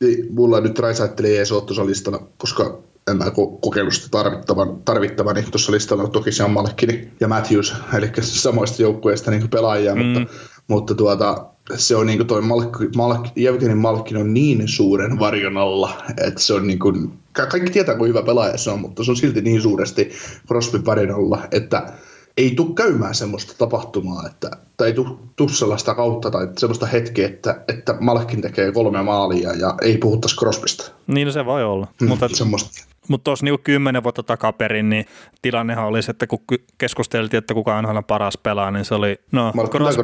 [0.00, 2.78] niin mulla nyt Drysaiteli ei ole tuossa listalla, koska
[3.10, 3.24] en mä
[3.60, 8.82] kokeillut sitä tarvittavan, tarvittavan niin tuossa listalla on toki Sean Malkkini ja Matthews, eli samoista
[8.82, 10.06] joukkueista niin pelaajia, mm.
[10.06, 10.34] mutta,
[10.68, 15.56] mutta tuota, se on niin kuin toi Malk, Malk, Jevgeni Malkin on niin suuren varjon
[15.56, 19.10] alla, että se on niin kuin, kaikki tietää kuinka hyvä pelaaja se on, mutta se
[19.10, 20.10] on silti niin suuresti
[20.48, 21.92] Crosbyn varjon alla, että
[22.38, 24.94] ei tule käymään semmoista tapahtumaa, että, tai ei
[25.36, 30.36] tule sellaista kautta tai semmoista hetkeä, että, että Malkin tekee kolme maalia ja ei puhuttaisi
[30.36, 30.92] Crosbysta.
[31.06, 31.86] Niin no se voi olla.
[32.00, 32.84] Mm, mutta semmoista.
[33.08, 35.06] Mutta tuossa niinku kymmenen vuotta takaperin, niin
[35.42, 36.38] tilannehan oli se, että kun
[36.78, 39.20] keskusteltiin, että kuka on paras pelaa, niin se oli...
[39.32, 40.02] No, Crosby.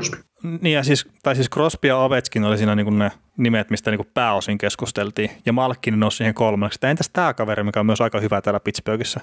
[0.60, 4.06] Niin ja siis, tai siis Crosby ja Ovechkin oli siinä niinku ne nimet, mistä niinku
[4.14, 5.30] pääosin keskusteltiin.
[5.46, 6.76] Ja Malkkinen nousi siihen kolmanneksi.
[6.76, 9.20] Että entäs tämä kaveri, mikä on myös aika hyvä täällä Pittsburghissa.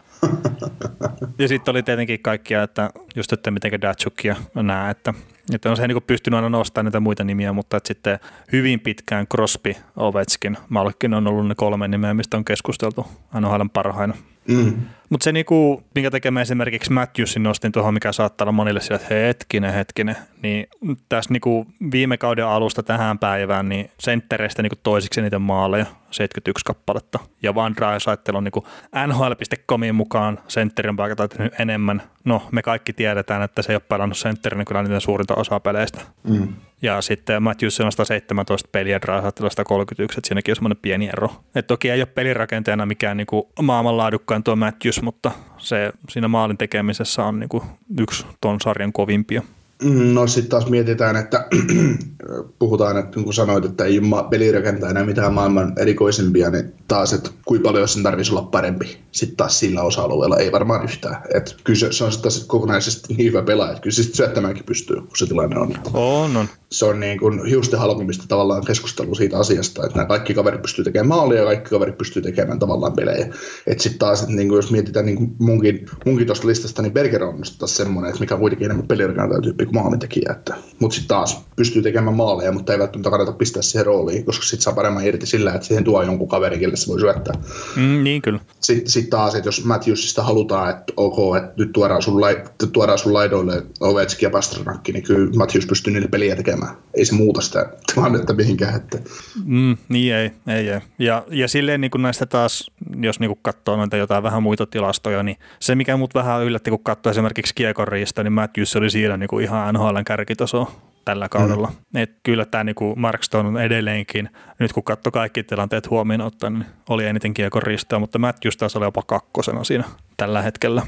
[1.40, 5.14] ja sitten oli tietenkin kaikkia, että just että miten Datsuk ja nämä, että
[5.56, 8.20] että on se niin pystynyt aina nostamaan niitä muita nimiä, mutta että sitten
[8.52, 14.14] hyvin pitkään Crosby, Ovechkin, Malkin on ollut ne kolme nimeä, mistä on keskusteltu aina parhaina.
[14.48, 14.74] Mm.
[15.12, 19.16] Mutta se, niinku, minkä tekemään esimerkiksi Matthewsin nostin tuohon, mikä saattaa olla monille sillä, että
[19.16, 20.68] hetkinen, hetkinen, niin
[21.10, 27.20] tässä niinku viime kauden alusta tähän päivään, niin senttereistä niinku toisiksi niiden maaleja, 71 kappaletta.
[27.44, 28.68] Ja Van Drysaitel on niinku
[29.08, 30.96] NHL.comin mukaan sentterin
[31.38, 32.02] tehnyt enemmän.
[32.26, 36.02] No, me kaikki tiedetään, että se ei ole pelannut sentterin kyllä niiden suurinta osaa peleistä.
[36.24, 36.48] Mm.
[36.82, 41.30] Ja sitten Matthews on 117 peliä, Drysaitel 131, että siinäkin on semmoinen pieni ero.
[41.56, 47.24] Et toki ei ole pelirakenteena mikään niinku maailmanlaadukkain tuo Matthews, mutta se siinä maalin tekemisessä
[47.26, 47.64] on niinku
[48.00, 49.42] yksi ton sarjan kovimpia.
[49.84, 51.48] No sitten taas mietitään, että
[52.60, 57.70] puhutaan, että kun sanoit, että ei pelirakentaa enää mitään maailman erikoisempia, niin taas, että kuinka
[57.70, 61.18] paljon sen tarvitsisi olla parempi sitten taas sillä osa-alueella, ei varmaan yhtään.
[61.34, 64.66] Et kyllä se, se on sitten taas kokonaisesti niin hyvä pelaaja, että kyllä se syöttämäänkin
[64.66, 65.74] pystyy, kun se tilanne on.
[65.94, 66.48] On, on.
[66.72, 70.84] Se on niin kuin hiusten halkomista tavallaan keskustelu siitä asiasta, että nämä kaikki kaverit pystyy
[70.84, 73.28] tekemään maalia ja kaikki kaverit pystyy tekemään tavallaan pelejä.
[73.68, 76.94] Että sitten taas, että niin kuin jos mietitään niin kuin munkin, munkin tuosta listasta, niin
[76.94, 79.42] Berger on semmoinen, että mikä on kuitenkin enemmän pelirakentaa
[79.72, 80.36] tyyppi kuin maalintekijä.
[80.80, 84.62] Mutta sitten taas pystyy tekemään maaleja, mutta ei välttämättä kannata pistää siihen rooliin, koska sitten
[84.62, 87.34] saa paremmin irti sillä, että siihen tuo jonkun kaveri, kelle se voi syöttää.
[87.76, 88.40] Mm, niin kyllä.
[88.60, 92.98] Sitten sit taas, että jos Matthewsista halutaan, että ok, että nyt tuodaan sun, lai, tuodaan
[92.98, 96.76] sun laidoille Ovechkin ja Pasternakki, niin kyllä Matthews pystyy niille peliä tekemään.
[96.94, 98.76] Ei se muuta sitä tilannetta mihinkään.
[98.76, 98.98] Että.
[99.46, 100.80] Mm, niin ei, ei, ei.
[101.00, 104.66] Ja, ja silleen niin kuin näistä taas, jos niin kuin katsoo noita jotain vähän muita
[104.66, 109.18] tilastoja, niin se mikä mut vähän yllätti, kun katsoo esimerkiksi Kiekonriista, niin Matthews oli siinä
[109.18, 110.72] niin kuin ihan NHLn kärkitaso
[111.06, 111.68] tällä kaudella.
[111.68, 112.02] Mm.
[112.02, 116.54] Et kyllä tämä niinku Mark Stone on edelleenkin, nyt kun katsoi kaikki tilanteet huomioon ottaen,
[116.54, 119.84] niin oli eniten kiekon ristoa, mutta Matthews taas oli jopa kakkosena siinä
[120.18, 120.82] tällä hetkellä.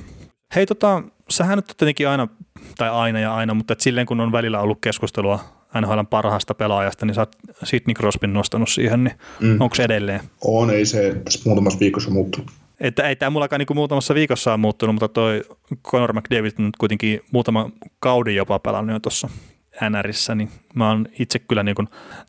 [0.56, 2.28] Hei tota, sähän nyt tietenkin aina,
[2.78, 5.40] tai aina ja aina, mutta et silleen kun on välillä ollut keskustelua
[5.82, 9.62] NHLn parhaasta pelaajasta, niin sä oot Sidney Crosbyn nostanut siihen, niin mm.
[9.62, 10.20] onko se edelleen?
[10.44, 12.52] On, ei se tässä muutamassa viikossa muuttunut.
[12.84, 15.44] Että ei tämä mullakaan niin muutamassa viikossa on muuttunut, mutta toi
[15.84, 17.70] Conor McDavid on kuitenkin muutama
[18.00, 19.30] kauden jopa pelannut jo tuossa
[19.90, 21.88] NRissä, niin mä oon itse kyllä niin kuin,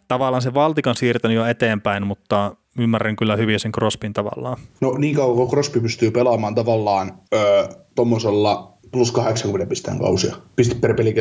[0.08, 4.56] tavallaan se valtikan siirtänyt jo eteenpäin, mutta ymmärrän kyllä hyvin sen Crospin tavallaan.
[4.80, 7.12] No niin kauan kun Crosby pystyy pelaamaan tavallaan
[7.94, 11.14] tuommoisella plus 80 pisteen kausia, piste per peli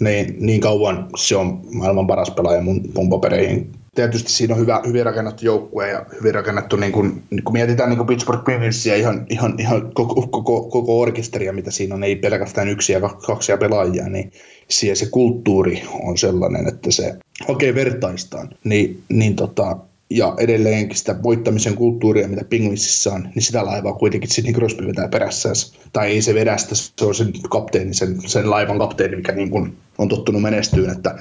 [0.00, 3.72] niin, niin kauan se on maailman paras pelaaja mun, mun papereihin.
[3.96, 7.90] Tietysti siinä on hyvä, hyvin rakennettu joukkue ja hyvin rakennettu, niin kun, niin kun mietitään
[7.90, 12.68] niin Pittsburgh Penguinsia ihan, ihan, ihan koko, koko, koko orkesteria, mitä siinä on, ei pelkästään
[12.68, 14.32] yksi ja kaksi pelaajia, niin
[14.68, 17.16] siellä se kulttuuri on sellainen, että se
[17.48, 19.76] oikein vertaistaan, niin, niin tota,
[20.10, 25.08] ja edelleenkin sitä voittamisen kulttuuria, mitä Penguinsissa on, niin sitä laivaa kuitenkin Sidney Crosby vetää
[25.08, 25.48] perässä.
[25.92, 29.50] Tai ei se vedä sitä, se on sen kapteeni, sen, sen laivan kapteeni, mikä niin
[29.50, 31.18] kuin on tottunut menestyyn, että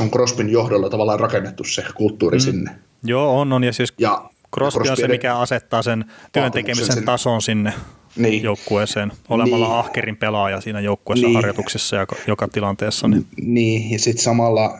[0.00, 2.42] on Crosbyn johdolla tavallaan rakennettu se kulttuuri mm.
[2.42, 2.70] sinne.
[3.04, 3.64] Joo, on, on.
[3.64, 7.72] Ja siis ja Crosby, Crosby on se, mikä asettaa sen työn tekemisen sen, tason sinne
[8.16, 8.42] niin.
[8.42, 9.76] joukkueeseen, olemalla niin.
[9.76, 11.36] ahkerin pelaaja siinä joukkueessa niin.
[11.36, 13.08] harjoituksissa ja joka tilanteessa.
[13.08, 14.78] Niin, niin ja sitten samalla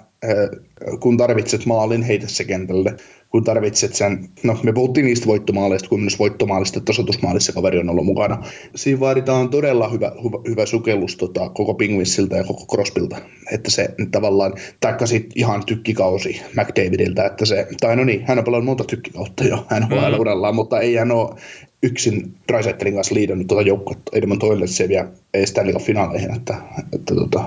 [1.00, 2.96] kun tarvitset maalin, heitä se kentälle
[3.30, 8.06] kun tarvitset sen, no me puhuttiin niistä voittomaaleista, kun myös voittomaalista tasoitusmaalissa kaveri on ollut
[8.06, 8.42] mukana.
[8.74, 13.16] Siinä vaaditaan todella hyvä, hyvä, hyvä sukellus tota, koko Pingvissiltä ja koko Crosbilta,
[13.52, 18.44] että se tavallaan, taikka sitten ihan tykkikausi McDavidiltä, että se, tai no niin, hän on
[18.44, 20.54] pelannut monta tykkikautta jo hän on mm.
[20.54, 21.34] mutta ei hän ole
[21.82, 25.08] yksin Drysettelin kanssa liidannut tuota joukkuetta Edmund Toiletsia vielä
[25.44, 26.54] Stanley finaaleihin, että,
[26.92, 27.44] että tota,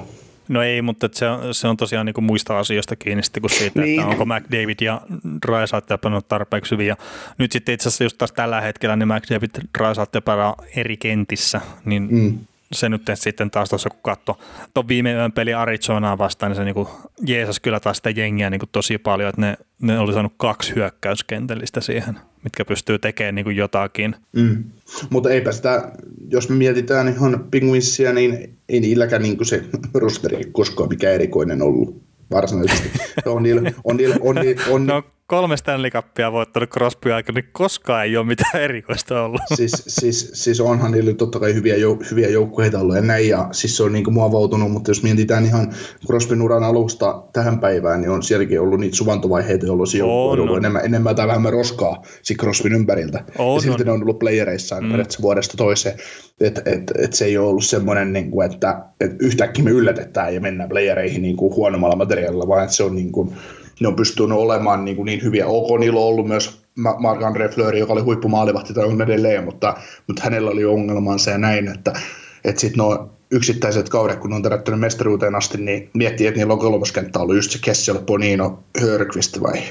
[0.51, 3.51] No ei, mutta se on, se on tosiaan niin kuin muista asioista kiinni sitten kuin
[3.51, 3.99] siitä, niin.
[3.99, 5.01] että onko McDavid ja
[5.47, 6.87] Drysaitel pelannut tarpeeksi hyvin.
[6.87, 6.95] Ja
[7.37, 12.07] nyt sitten itse asiassa just taas tällä hetkellä niin McDavid Drysaitel pelaa eri kentissä, niin
[12.11, 12.39] mm
[12.73, 14.35] se nyt sitten taas tuossa kun katsoi
[14.73, 16.87] tuon viime yön peli Arizonaa vastaan, niin se niin kuin
[17.25, 20.75] jeesas kyllä taas sitä jengiä niin kuin tosi paljon, että ne, ne oli saanut kaksi
[20.75, 24.15] hyökkäyskentällistä siihen, mitkä pystyy tekemään niin kuin jotakin.
[24.31, 24.63] Mm.
[25.09, 25.91] Mutta eipä sitä,
[26.31, 31.61] jos me mietitään ihan Penguinsia, niin ei niilläkään niin kuin se rosteri koskaan mikä erikoinen
[31.61, 32.89] ollut varsinaisesti.
[33.25, 37.49] On niillä, on niillä, on niillä, on, no kolme Stanley Cupia voittanut Crosby aikana, niin
[37.51, 39.41] koskaan ei ole mitään erikoista ollut.
[39.55, 43.47] Siis, siis, siis onhan niillä totta kai hyviä, jou, hyviä joukkueita ollut ja näin, ja
[43.51, 45.73] siis se on niin muovautunut, mutta jos mietitään ihan
[46.07, 50.39] Crosbyn uran alusta tähän päivään, niin on sielläkin ollut niitä suvantovaiheita, jolloin se joukkue on
[50.39, 53.23] ollut enemmän, enemmän tai vähemmän roskaa si Crosbyn ympäriltä.
[53.37, 53.85] On, ja silti on.
[53.85, 54.89] ne on ollut playereissa mm.
[55.21, 55.95] vuodesta toiseen.
[56.41, 60.33] Että et, et se ei ole ollut semmoinen, niin kuin, että et yhtäkkiä me yllätetään
[60.33, 63.31] ja mennään playereihin niin kuin huonommalla materiaalilla, vaan että se on niin kuin,
[63.81, 65.47] ne on pystynyt olemaan niin, kuin niin hyviä.
[65.47, 70.23] OK, niillä on ollut myös Marc-André Fleury, joka oli huippumaalivahti tai on edelleen, mutta, mutta
[70.23, 71.93] hänellä oli ongelmansa ja näin, että,
[72.43, 76.59] että sitten nuo yksittäiset kaudet, kun on tärättänyt mestaruuteen asti, niin miettii, että niillä on
[76.59, 79.61] kolmoskenttä ollut just se Kessel, Bonino, Hörqvist vai?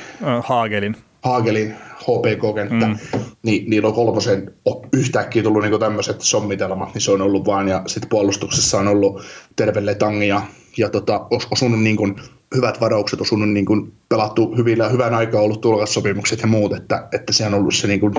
[0.44, 0.96] Haagelin.
[1.24, 2.98] Haagelin HPK-kenttä, mm.
[3.42, 4.54] niin niillä on kolmosen
[4.92, 9.22] yhtäkkiä tullut niin tämmöiset sommitelmat, niin se on ollut vaan, ja sitten puolustuksessa on ollut
[9.56, 10.42] Tervelle Tangi ja,
[10.80, 12.16] ja tota, osunut niin kuin,
[12.54, 17.32] hyvät varaukset, osunut niin kuin, pelattu hyvillä, hyvän aikaa ollut tulkassopimukset ja muut, että, että
[17.32, 18.14] se on ollut se niin kuin,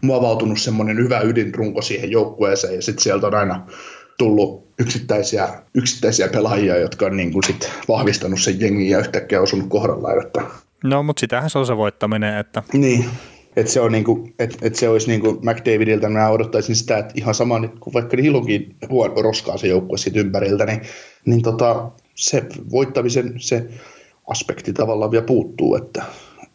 [0.00, 3.66] muovautunut semmoinen hyvä ydinrunko siihen joukkueeseen, ja sitten sieltä on aina
[4.18, 9.68] tullut yksittäisiä, yksittäisiä pelaajia, jotka on niin kuin sit vahvistanut sen jengin ja yhtäkkiä osunut
[9.68, 10.26] kohdallaan.
[10.26, 10.42] Että...
[10.84, 12.38] No, mutta sitähän se on se voittaminen.
[12.38, 12.62] Että...
[12.72, 13.04] Niin,
[13.60, 17.34] että se, on niinku, et, et se olisi niinku McDavidiltä, mä odottaisin sitä, että ihan
[17.34, 20.80] sama nyt, kun vaikka Hilonkin huono roskaa se joukkue siitä ympäriltä, niin,
[21.26, 23.68] niin tota, se voittamisen se
[24.26, 26.02] aspekti tavallaan vielä puuttuu, että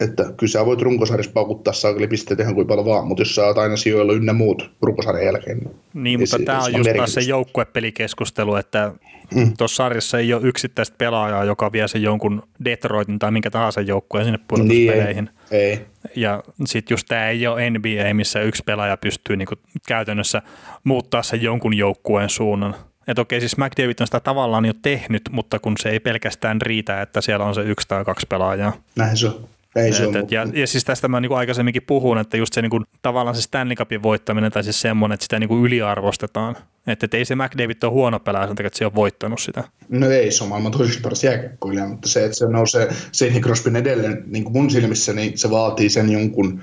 [0.03, 3.45] että kyllä sä voit runkosarjassa paukuttaa saakeli pisteet ihan kuin paljon vaan, mutta jos sä
[3.45, 5.57] oot aina sijoilla ynnä muut runkosarjan jälkeen.
[5.57, 8.93] Niin, niin mutta tämä on just taas se joukkuepelikeskustelu, että
[9.35, 9.53] mm.
[9.57, 14.25] tuossa sarjassa ei ole yksittäistä pelaajaa, joka vie sen jonkun Detroitin tai minkä tahansa joukkueen
[14.25, 15.25] sinne pudotuspeleihin.
[15.25, 15.85] Niin, ei, ei.
[16.15, 19.55] Ja sitten just tämä ei ole NBA, missä yksi pelaaja pystyy niinku
[19.87, 20.41] käytännössä
[20.83, 22.75] muuttaa sen jonkun joukkueen suunnan.
[23.07, 27.01] Että okei, siis McDavid on sitä tavallaan jo tehnyt, mutta kun se ei pelkästään riitä,
[27.01, 28.73] että siellä on se yksi tai kaksi pelaajaa.
[28.95, 29.47] Näin se on.
[29.75, 32.61] Ei se et, et, ja, ja siis tästä mä niin aikaisemminkin puhun, että just se
[32.61, 36.55] niin kuin, tavallaan se Stanley Cupin voittaminen tai siis semmoinen, että sitä niin kuin yliarvostetaan.
[36.87, 39.63] Että et ei se McDavid ole huono pelaaja sen takia, että se on voittanut sitä.
[39.89, 43.75] No ei, se on maailman toiseksi paras jääkiekkoilija, mutta se, että se nousee Sidney Crosbyn
[43.75, 46.61] edelleen, niin kuin mun silmissä, niin se vaatii sen jonkun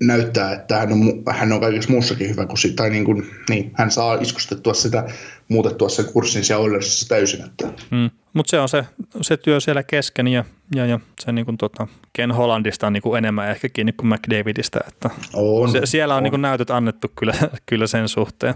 [0.00, 3.90] näyttää, että hän on, hän on kaikessa muussakin hyvä, kun, tai niin kuin, niin, hän
[3.90, 5.04] saa iskustettua sitä,
[5.48, 7.44] muutettua sen kurssin siellä Oilersissa täysin.
[7.44, 7.68] Että.
[7.90, 8.10] Mm.
[8.32, 8.84] Mutta se on se,
[9.20, 13.02] se työ siellä kesken ja, ja, ja se niin kuin, tota, Ken Hollandista on niin
[13.02, 14.80] kuin enemmän ehkä kiinni kuin McDavidistä.
[14.88, 16.22] Että on, se, siellä on, on.
[16.22, 17.34] Niin kuin näytöt annettu kyllä,
[17.66, 18.54] kyllä sen suhteen.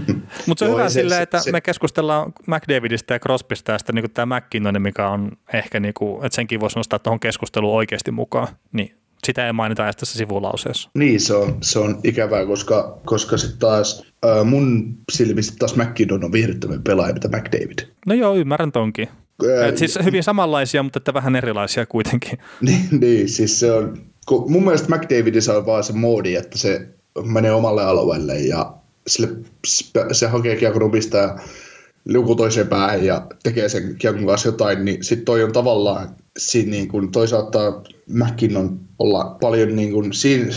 [0.46, 3.94] Mutta se on Joo, hyvä silleen, että se, me keskustellaan McDavidista ja Crosbysta ja sitten
[3.94, 8.10] niin tämä McKinnon, mikä on ehkä, niin kuin, että senkin voisi nostaa tuohon keskusteluun oikeasti
[8.10, 10.90] mukaan, niin sitä ei mainita edes tässä sivulauseessa.
[10.94, 16.24] Niin, se on, se on ikävää, koska, koska sitten taas äh, mun silmissä taas McKinnon
[16.24, 17.78] on viihdyttävän pelaaja, mitä McDavid.
[18.06, 19.08] No joo, ymmärrän tonkin.
[19.44, 22.38] Äh, Et siis hyvin samanlaisia, mutta että vähän erilaisia kuitenkin.
[22.60, 26.88] niin, niin, siis se on, kun mun mielestä McDavidissa on vaan se moodi, että se
[27.24, 28.74] menee omalle alueelle ja
[29.06, 29.28] sille,
[30.12, 31.38] se hakee kiekon pistää
[32.08, 36.70] luku toiseen päähän ja tekee sen kiekon kanssa jotain, niin sitten toi on tavallaan siinä
[36.70, 37.58] niin kuin toisaalta
[38.56, 40.54] on olla paljon niin kuin, siinä,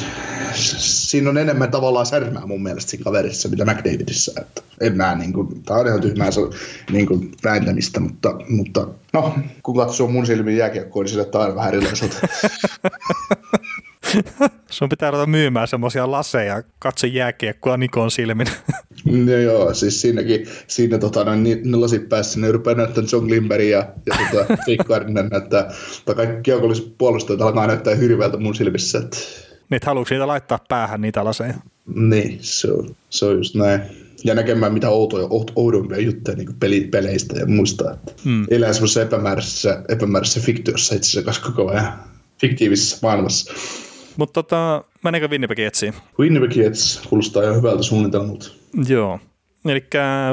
[0.53, 4.41] siinä on enemmän tavallaan särmää mun mielestä siinä kaverissa, mitä McDavidissä.
[4.41, 6.29] Että en näe, niin kuin, tämä on ihan tyhmää
[6.91, 11.73] niin kuin, vääntämistä, mutta, mutta no, kun katsoo mun silmiin jääkiekkoa, niin sillä on vähän
[11.73, 12.15] erilaiselta.
[14.71, 18.47] Sun pitää ruveta myymään semmoisia laseja, katso jääkiekkoa Nikon silmin.
[19.05, 23.27] No joo, siis siinäkin, siinä tota, noin, niin, ne lasit päässä, ne rupeaa näyttämään John
[23.27, 25.73] Glimberin ja, ja tota, Jake Gardner näyttää,
[26.05, 28.97] tai kaikki kiekolliset puolustajat alkaa näyttää hirveältä mun silmissä.
[28.97, 29.17] Että...
[29.69, 31.53] Niin, haluatko niitä laittaa päähän niitä laseja?
[31.95, 33.81] Niin, se on, se on just näin.
[34.23, 37.91] Ja näkemään mitä outoja, oudompia juttuja niin peli, peleistä ja muista.
[37.91, 38.45] Että mm.
[38.49, 41.93] Elää semmoisessa epämääräisessä, epämääräisessä fiktiossa itse asiassa koko ajan
[42.41, 43.53] fiktiivisessä maailmassa.
[44.17, 45.93] Mutta tota, meneekö Winnipeg Jetsiin?
[46.19, 48.51] Winnipeg Jets kuulostaa jo hyvältä suunnitelmalta.
[48.87, 49.19] Joo.
[49.65, 49.85] Eli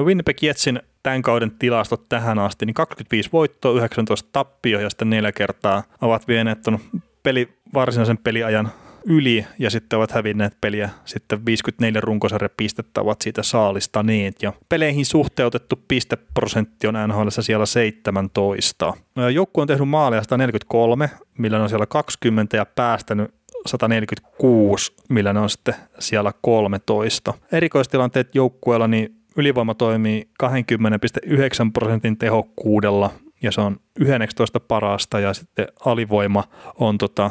[0.04, 5.32] Winnipeg Jetsin tämän kauden tilastot tähän asti, niin 25 voittoa, 19 tappio ja sitten neljä
[5.32, 6.78] kertaa ovat vieneet tuon
[7.22, 8.70] peli, varsinaisen peliajan
[9.04, 10.90] yli ja sitten ovat hävinneet peliä.
[11.04, 18.94] Sitten 54 runkosarjapistettä ovat siitä saalistaneet ja peleihin suhteutettu pisteprosentti on NHL siellä 17.
[19.34, 23.34] Joukku on tehnyt maaleja 143, millä on siellä 20 ja päästänyt
[23.66, 27.34] 146, millä ne on sitten siellä 13.
[27.52, 33.10] Erikoistilanteet joukkueella, niin ylivoima toimii 20,9 prosentin tehokkuudella
[33.42, 36.44] ja se on 19 parasta ja sitten alivoima
[36.78, 37.30] on tota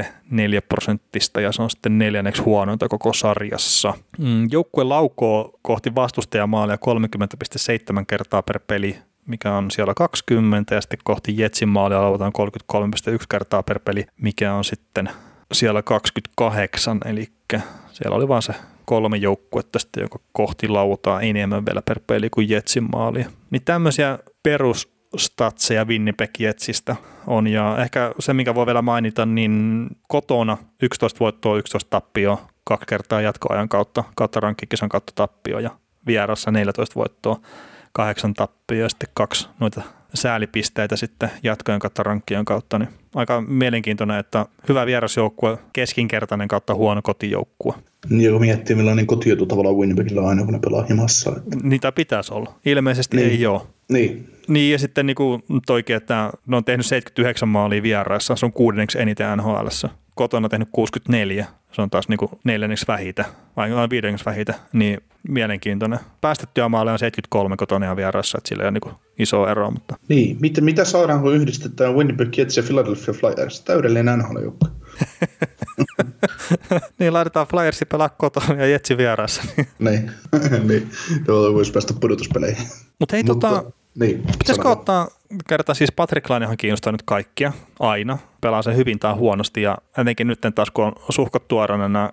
[0.00, 0.06] 74,4
[0.68, 3.94] prosenttista ja se on sitten neljänneksi huonointa koko sarjassa.
[4.18, 6.76] Mm, joukkue laukoo kohti vastustajamaalia
[7.98, 12.32] 30,7 kertaa per peli mikä on siellä 20, ja sitten kohti Jetsin maalia lauataan
[13.12, 15.10] 33,1 kertaa per peli, mikä on sitten
[15.52, 17.26] siellä 28, eli
[17.92, 18.54] siellä oli vaan se
[18.84, 23.30] kolme joukkuetta sitten, joka kohti lautaa enemmän vielä per peli kuin Jetsin maalia.
[23.50, 30.58] Niin tämmöisiä perusstatseja Winnipeg Jetsistä on, ja ehkä se, mikä voi vielä mainita, niin kotona
[30.82, 35.70] 11 voittoa, 11 tappio, kaksi kertaa jatkoajan kautta, kautta rankkikisan kautta tappio, ja
[36.06, 37.40] vierassa 14 voittoa,
[37.92, 39.82] kahdeksan tappia ja sitten kaksi noita
[40.14, 47.02] säälipisteitä sitten jatkojen kautta rankkien kautta, niin aika mielenkiintoinen, että hyvä vierasjoukkue, keskinkertainen kautta huono
[47.02, 47.74] kotijoukkue.
[48.10, 51.32] Niin, kun miettii, millainen kotijoutu tavallaan Winnipegillä on aina, kun ne pelaa himassa.
[51.36, 51.56] Että...
[51.62, 52.54] Niitä pitäisi olla.
[52.64, 53.30] Ilmeisesti niin.
[53.30, 53.60] ei ole.
[53.88, 58.46] Niin, Niin ja sitten niin kuin toikin, että ne on tehnyt 79 maalia vieraissa, se
[58.46, 59.66] on kuudenneksi eniten NHL.
[60.14, 63.24] Kotona tehnyt 64, se on taas niin kuin neljänneksi vähitä,
[63.56, 65.98] vai viidenneksi vähitä, niin mielenkiintoinen.
[66.20, 69.70] Päästettyä maaleja on 73 kotona ja vieraissa, että sillä ei ole niin iso ero.
[69.70, 69.96] Mutta...
[70.08, 73.60] Niin, mitä, mitä saadaan, kun yhdistetään Winnipeg Jets ja Philadelphia Flyers?
[73.60, 74.38] Täydellinen nhl
[76.98, 79.42] niin, laitetaan Flyersi pelaa kotona ja Jetsi vieressä.
[79.78, 80.10] niin,
[80.68, 80.90] niin.
[81.26, 82.66] Tuolla voisi päästä pudotuspeleihin.
[82.98, 85.08] Mut hei, Mutta hei, tota, niin, pitäisikö ottaa
[85.48, 90.26] kerta siis Patrick Lainehan kiinnostaa nyt kaikkia aina, pelaa se hyvin tai huonosti ja jotenkin
[90.26, 92.10] nyt taas kun on suhkot tuorana nämä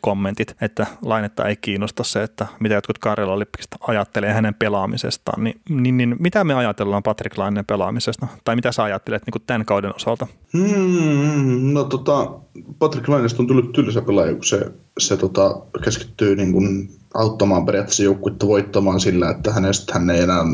[0.00, 3.44] kommentit, että Lainetta ei kiinnosta se, että mitä jotkut Karjala
[3.80, 8.26] ajattelee hänen pelaamisestaan, niin, niin, niin, mitä me ajatellaan Patrick Laineen pelaamisesta?
[8.44, 10.26] Tai mitä sä ajattelet niin tämän kauden osalta?
[10.52, 12.30] Hmm, no tota,
[12.78, 18.02] Patrick Laineesta on tullut tylsä pelaaja, kun se, se tota, keskittyy niin kuin auttamaan periaatteessa
[18.02, 20.44] joukkuetta voittamaan sillä, että hänestä hän ei enää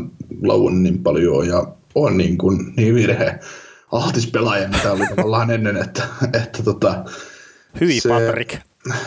[0.43, 3.39] lauan niin paljon ja on niin, kuin, niin virhe
[3.91, 6.03] altis pelaaja, mitä oli tavallaan ennen, että,
[6.43, 7.05] että tota,
[7.81, 8.55] Hyi se, Patrick.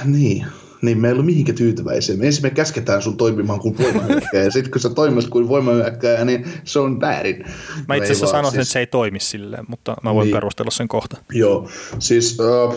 [0.04, 0.46] Niin,
[0.82, 2.16] niin me ei ollut mihinkä tyytyväisiä.
[2.16, 6.24] Me ensin me käsketään sun toimimaan kuin voimayökkäjä, ja sitten kun sä toimit kuin voimayökkäjä,
[6.24, 7.44] niin se on väärin.
[7.88, 8.66] Mä itse asiassa sanoisin, siis...
[8.66, 10.34] että se ei toimi silleen, mutta mä voin niin.
[10.34, 11.16] perustella sen kohta.
[11.32, 12.74] Joo, siis uh,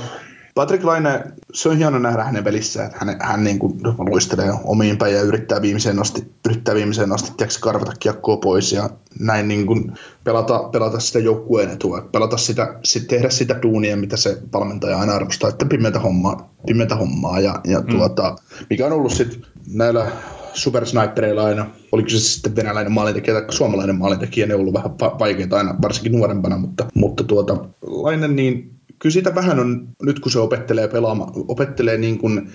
[0.55, 4.97] Patrick Laine, se on hieno nähdä hänen pelissä, että hän, hän niin kuin luistelee omiin
[4.97, 9.65] päin ja yrittää viimeiseen asti, yrittää viimeiseen asti tiiäks, karvata kiekkoa pois ja näin niin
[9.65, 9.91] kuin
[10.23, 15.13] pelata, pelata sitä joukkueen etua, pelata sitä, sit tehdä sitä duunia, mitä se valmentaja aina
[15.13, 17.87] arvostaa, että pimeätä hommaa, pimeätä hommaa ja, ja mm.
[17.87, 18.35] tuota,
[18.69, 20.11] mikä on ollut sitten näillä
[20.53, 25.57] supersnipereilla aina, oliko se sitten venäläinen maalintekijä tai suomalainen maalintekijä, ne on ollut vähän vaikeita
[25.57, 30.39] aina, varsinkin nuorempana, mutta, mutta tuota, Lainen niin kyllä sitä vähän on, nyt kun se
[30.39, 32.49] opettelee pelaamaan, opettelee niin kuin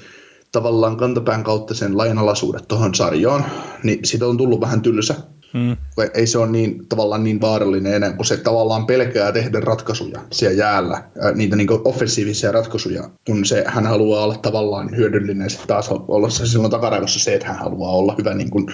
[0.53, 3.45] tavallaan kantapään kautta sen lainalaisuudet tuohon sarjaan,
[3.83, 5.15] niin siitä on tullut vähän tylsä.
[5.53, 5.77] Hmm.
[6.15, 10.57] Ei se ole niin, tavallaan niin vaarallinen enää, kun se tavallaan pelkää tehdä ratkaisuja siellä
[10.57, 11.05] jäällä,
[11.35, 16.47] niitä niin offensiivisia ratkaisuja, kun se, hän haluaa olla tavallaan hyödyllinen, sitten taas olla se
[16.47, 18.67] silloin takaraivossa se, että hän haluaa olla hyvä niin kuin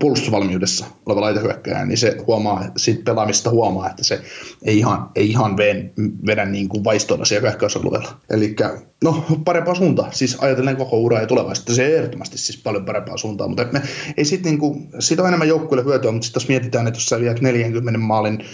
[0.00, 4.20] puolustusvalmiudessa oleva laitahyökkäjä, niin se huomaa, siitä pelaamista huomaa, että se
[4.62, 5.92] ei ihan, ei ihan ven,
[6.26, 8.20] vedä niin kuin vaistoilla siellä hyökkäysalueella.
[8.30, 8.56] Eli
[9.04, 13.48] no, parempaa suuntaa, siis ajatellen koko uraa ja tulevaisuutta, se ehdottomasti siis paljon parempaa suuntaa,
[13.48, 13.82] mutta me,
[14.16, 17.06] ei sit niin kuin, siitä on enemmän joukkueelle hyötyä, mutta sitten jos mietitään, että jos
[17.06, 18.44] sä viet 40 maalin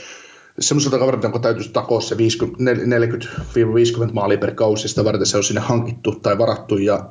[0.59, 2.19] semmoiselta kaverilta, jonka täytyisi takoa se 40-50
[4.13, 7.09] maalia per kausi, sitä varten se on sinne hankittu tai varattu ja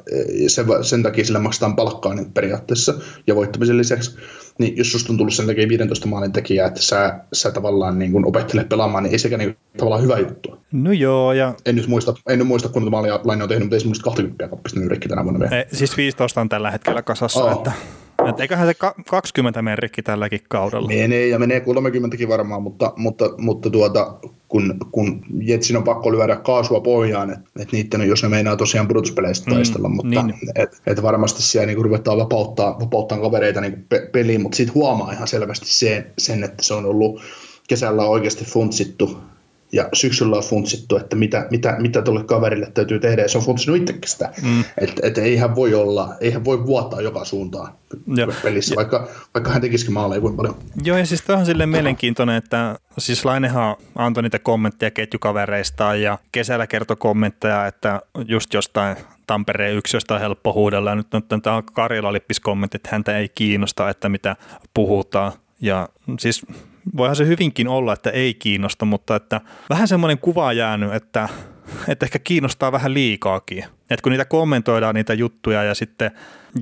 [0.47, 2.93] sen, sen takia sille maksetaan palkkaa niin periaatteessa
[3.27, 4.17] ja voittamisen lisäksi.
[4.59, 8.11] Niin jos susta on tullut sen takia 15 maalin tekijä, että sä, sä tavallaan niin
[8.11, 10.57] kun opettelet pelaamaan, niin ei sekään niin, tavallaan hyvä juttu.
[10.71, 11.33] No joo.
[11.33, 11.53] Ja...
[11.65, 14.03] En nyt muista, en nyt muista kuinka maalia Laine on tehnyt, mutta ei se muista
[14.03, 15.57] 20 kappista rikki tänä vuonna vielä.
[15.57, 17.51] Ei, siis 15 on tällä hetkellä kasassa, oh.
[17.51, 17.71] että
[18.29, 18.73] et eiköhän se
[19.09, 20.87] 20 merkki tälläkin kaudella.
[20.87, 26.35] Menee ja menee 30kin varmaan, mutta, mutta, mutta tuota, kun, kun Jetsin on pakko lyödä
[26.35, 30.35] kaasua pohjaan, että et niiden, jos ne meinaa tosiaan pudotuspeleistä mm, taistella, mm, mutta niin.
[30.55, 35.11] et, et varmasti siellä niin ruvetaan vapauttaa, vapauttaa kavereita niin pe- peliin, mutta siitä huomaa
[35.11, 37.21] ihan selvästi sen, sen, että se on ollut
[37.67, 39.17] kesällä oikeasti funtsittu
[39.71, 43.43] ja syksyllä on funtsittu, että mitä, mitä, mitä tuolle kaverille täytyy tehdä, ja se on
[43.43, 44.33] funtsinut itsekin sitä.
[44.43, 44.63] Mm.
[44.77, 47.73] Että et eihän voi olla, eihän voi vuottaa joka suuntaan
[48.15, 48.27] ja.
[48.43, 50.55] pelissä, vaikka, vaikka hän tekisikin maaleja kuin paljon.
[50.83, 56.67] Joo, ja siis on silleen mielenkiintoinen, että siis Lainehan antoi niitä kommentteja ketjukavereistaan, ja kesällä
[56.67, 61.63] kertoi kommentteja, että just jostain Tampereen yksi, josta on helppo huudella, ja nyt, nyt tämä
[61.73, 64.35] Karjala Lippis kommentti, että häntä ei kiinnosta, että mitä
[64.73, 65.31] puhutaan,
[65.61, 66.45] ja siis
[66.97, 71.29] voihan se hyvinkin olla, että ei kiinnosta, mutta että vähän semmoinen kuva jäänyt, että,
[71.87, 73.63] että ehkä kiinnostaa vähän liikaakin.
[73.89, 76.11] Että kun niitä kommentoidaan niitä juttuja ja sitten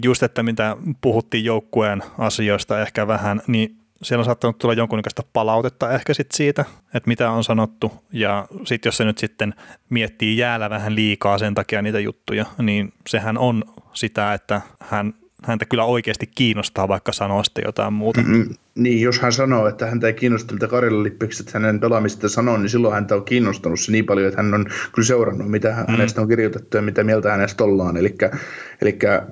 [0.04, 5.92] just, että mitä puhuttiin joukkueen asioista ehkä vähän, niin siellä on saattanut tulla jonkunnäköistä palautetta
[5.92, 7.92] ehkä sit siitä, että mitä on sanottu.
[8.14, 9.54] Ja sitten jos se nyt sitten
[9.90, 15.66] miettii jäällä vähän liikaa sen takia niitä juttuja, niin sehän on sitä, että hän häntä
[15.66, 18.22] kyllä oikeasti kiinnostaa, vaikka sanoo sitten jotain muuta.
[18.22, 18.56] Mm-hmm.
[18.76, 22.70] Niin, jos hän sanoo, että häntä ei kiinnosta, mitä Karilla Lippikset hänen pelaamista sanoo, niin
[22.70, 25.92] silloin häntä on kiinnostanut se niin paljon, että hän on kyllä seurannut, mitä mm.
[25.92, 27.98] hänestä on kirjoitettu ja mitä mieltä hänestä ollaan.
[27.98, 28.18] Eli,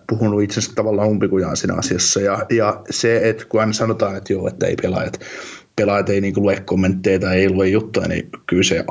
[0.09, 2.19] puhunut asiassa tavallaan umpikujaan siinä asiassa.
[2.19, 5.19] Ja, ja se, että kun hän sanotaan, että joo, että ei pelaajat,
[5.75, 8.85] pelaajat ei niin lue kommentteja tai ei lue juttuja, niin kyllä se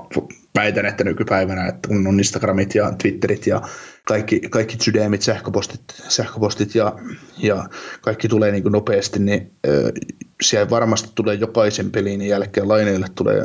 [0.56, 3.62] väitän, että nykypäivänä, että kun on Instagramit ja Twitterit ja
[4.06, 6.92] kaikki, kaikki sydämit, sähköpostit, sähköpostit ja,
[7.38, 7.68] ja
[8.00, 9.52] kaikki tulee niin kuin nopeasti, niin
[10.42, 13.42] siellä varmasti tulee jokaisen pelin jälkeen laineille tulee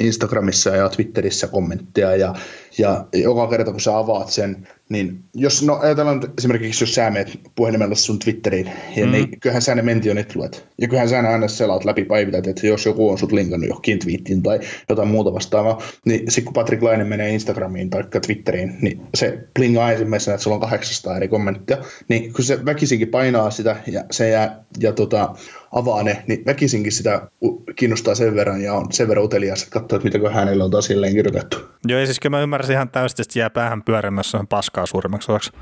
[0.00, 2.34] Instagramissa ja Twitterissä kommentteja ja,
[2.78, 7.40] ja joka kerta kun sä avaat sen, niin jos, no ajatellaan esimerkiksi, jos sä meet
[7.54, 9.12] puhelimella sun Twitteriin, ja mm.
[9.12, 12.86] niin kyllähän sä ne mentionit luet, ja kyllähän sä aina selaat läpi päivität, että jos
[12.86, 17.04] joku on sut linkannut johonkin tweettiin tai jotain muuta vastaavaa, niin sitten kun Patrick Laine
[17.04, 21.76] menee Instagramiin tai Twitteriin, niin se plingaa ensimmäisenä, että sulla on 800 eri kommenttia,
[22.08, 25.34] niin kun se väkisinkin painaa sitä ja se jää, ja tota,
[25.72, 27.28] avaa ne, niin väkisinkin sitä
[27.76, 30.84] kiinnostaa sen verran ja on sen verran utelias, että katsoo, että mitäkö hänellä on taas
[30.84, 31.56] silleen kirjoitettu.
[31.88, 35.32] Joo, ja siis kyllä mä ymmärsin ihan täysin, että jää päähän pyörimässä on paskaa suuremmaksi
[35.32, 35.52] osaksi.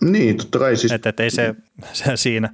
[0.00, 0.92] Niin, totta kai siis.
[0.92, 1.54] Että et ei se,
[1.92, 2.50] se siinä.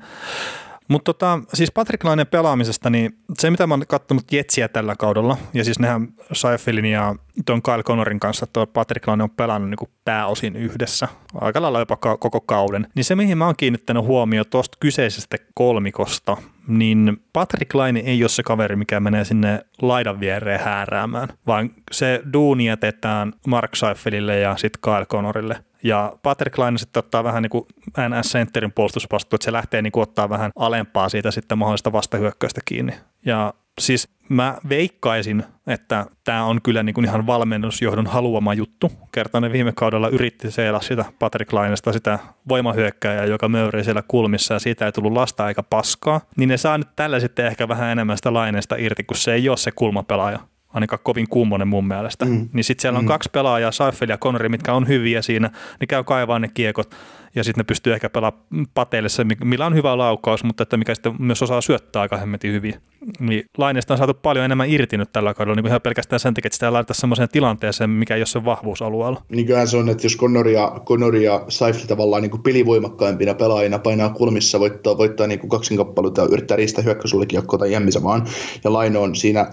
[0.92, 5.36] Mutta tota, siis Patrick Lainen pelaamisesta, niin se mitä mä oon katsonut Jetsiä tällä kaudella,
[5.54, 7.14] ja siis nehän Seifelin ja
[7.46, 11.96] tuon Kyle Connorin kanssa tuo Patrick Laine on pelannut niin pääosin yhdessä, aika lailla jopa
[11.96, 16.36] koko kauden, niin se mihin mä oon kiinnittänyt huomioon tuosta kyseisestä kolmikosta,
[16.68, 22.22] niin Patrick Laine ei ole se kaveri, mikä menee sinne laidan viereen hääräämään, vaan se
[22.32, 27.50] duuni jätetään Mark Seifelille ja sitten Kyle Connorille– ja Patrick Laine sitten ottaa vähän niin
[27.50, 27.64] kuin
[27.98, 32.92] NS-sentterin puolustusvastuu, että se lähtee niin kuin ottaa vähän alempaa siitä sitten mahdollista vastahyökkäystä kiinni.
[33.26, 38.92] Ja siis mä veikkaisin, että tämä on kyllä niin kuin ihan valmennusjohdon haluama juttu.
[39.12, 42.18] Kertainen viime kaudella yritti seellä sitä Patrick Lainesta sitä
[42.48, 46.20] voimahyökkääjää, joka möyrii siellä kulmissa ja siitä ei tullut lasta aika paskaa.
[46.36, 49.48] Niin ne saa nyt tällä sitten ehkä vähän enemmän sitä Laineesta irti, kun se ei
[49.48, 50.38] ole se kulmapelaaja
[50.72, 52.24] ainakaan kovin kummonen mun mielestä.
[52.24, 52.48] Mm.
[52.52, 53.08] Niin sitten siellä on mm.
[53.08, 55.50] kaksi pelaajaa, Seifel ja Connery, mitkä on hyviä siinä,
[55.80, 56.94] ne käy kaivaa ne kiekot
[57.34, 60.94] ja sitten ne pystyy ehkä pelaamaan pateille se, millä on hyvä laukaus, mutta että mikä
[60.94, 62.74] sitten myös osaa syöttää aika hemmetin hyvin.
[63.20, 66.48] Niin Laineesta on saatu paljon enemmän irti nyt tällä kaudella, niin ihan pelkästään sen takia,
[66.48, 69.22] että sitä laittaa semmoiseen tilanteeseen, mikä ei ole sen vahvuusalueella.
[69.28, 73.34] Niin kyllähän se on, että jos Connor ja, Connor ja Seifel tavallaan niin kuin pelivoimakkaimpina
[73.34, 78.02] pelaajina painaa kulmissa, voittaa, voittaa niin kuin kaksinkappaleita ja yrittää riistää hyökkäysulle kiekkoa tai jämmissä
[78.02, 78.26] vaan,
[78.64, 79.50] ja Laine on siinä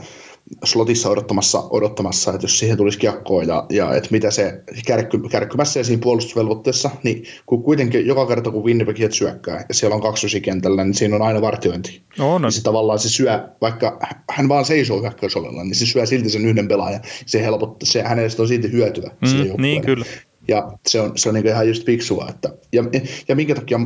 [0.64, 5.80] slotissa odottamassa, odottamassa, että jos siihen tulisi kiekkoa ja, ja että mitä se kärkky, kärkkymässä
[5.80, 10.84] ja siinä puolustusvelvoitteessa, niin kun kuitenkin joka kerta kun Winnipeg syökkää ja siellä on kaksosikentällä,
[10.84, 12.02] niin siinä on aina vartiointi.
[12.18, 12.40] No, no.
[12.40, 16.46] Niin se tavallaan se syö, vaikka hän vaan seisoo hyökkäysolella, niin se syö silti sen
[16.46, 17.02] yhden pelaajan.
[17.26, 19.12] Se helpottaa, se hänestä on silti hyötyä.
[19.22, 20.06] Mm, niin kyllä.
[20.48, 22.28] Ja se on, se on niin ihan just fiksua.
[22.30, 22.84] Että, ja,
[23.28, 23.80] ja minkä takia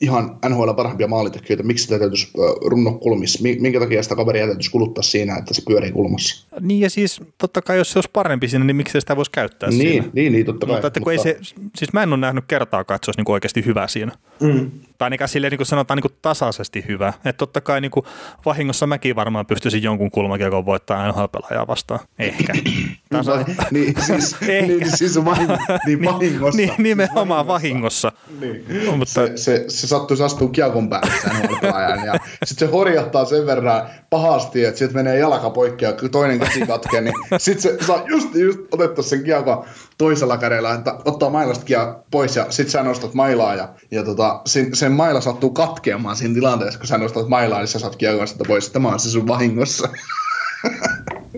[0.00, 2.30] ihan NHL parhaimpia maalitekijöitä, miksi sitä täytyisi
[2.64, 6.46] runno kulmissa, minkä takia sitä kaveria täytyisi kuluttaa siinä, että se pyörii kulmassa.
[6.60, 9.70] Niin ja siis totta kai jos se olisi parempi siinä, niin miksi sitä voisi käyttää
[9.70, 10.06] niin, siinä?
[10.12, 10.74] Niin, niin totta kai.
[10.74, 11.28] Mutta, että kun mutta...
[11.28, 14.12] ei se, siis mä en ole nähnyt kertaakaan, että se olisi niin oikeasti hyvä siinä.
[14.40, 17.08] Mm tai ainakaan silleen niin kuin sanotaan niin kuin tasaisesti hyvä.
[17.08, 18.06] Että totta kai niin kuin
[18.44, 22.00] vahingossa mäkin varmaan pystyisin jonkun kulmakiekon voittaa NHL-pelaajaa vastaan.
[22.18, 22.52] Ehkä.
[23.12, 23.44] Tasa...
[23.70, 24.66] niin, siis, Ehkä.
[24.66, 26.56] niin, siis vahingo, niin, niin vahingossa.
[26.56, 28.12] niin, nimenomaan vahingossa.
[28.40, 28.86] Niin.
[28.86, 29.12] No, mutta...
[29.12, 34.64] se, se, se sattuisi astua kiekon päälle NHL-pelaajan ja sitten se horjahtaa sen verran pahasti,
[34.64, 38.58] että sieltä menee jalka poikki ja toinen käsi katkee, niin sitten se saa just, just
[38.72, 39.64] otettu sen kiekon
[39.98, 41.64] toisella kädellä, että ottaa mailasta
[42.10, 46.34] pois ja sit sä nostat mailaa ja, ja tota, sen, sen maila sattuu katkeamaan siinä
[46.34, 48.70] tilanteessa, kun sä nostat mailaa, niin sä saat kiekkoa pois.
[48.70, 49.88] Tämä on se sun vahingossa.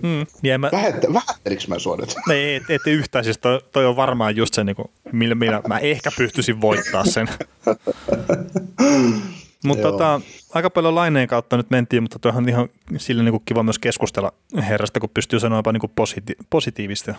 [0.03, 0.69] Mm, niin mä...
[0.71, 2.15] Vähät, vähättelikö mä sua nyt?
[2.31, 3.23] Ei, et, et yhtään.
[3.23, 7.05] Siis toi, toi, on varmaan just se, niin kuin, millä, millä mä ehkä pystyisin voittaa
[7.05, 7.27] sen.
[9.65, 10.21] Mutta tota,
[10.53, 13.79] aika paljon laineen kautta nyt mentiin, mutta tuohan on ihan sille niin kuin kiva myös
[13.79, 14.33] keskustella
[14.69, 17.15] herrasta, kun pystyy sanoa jopa niin kuin positi- positiivista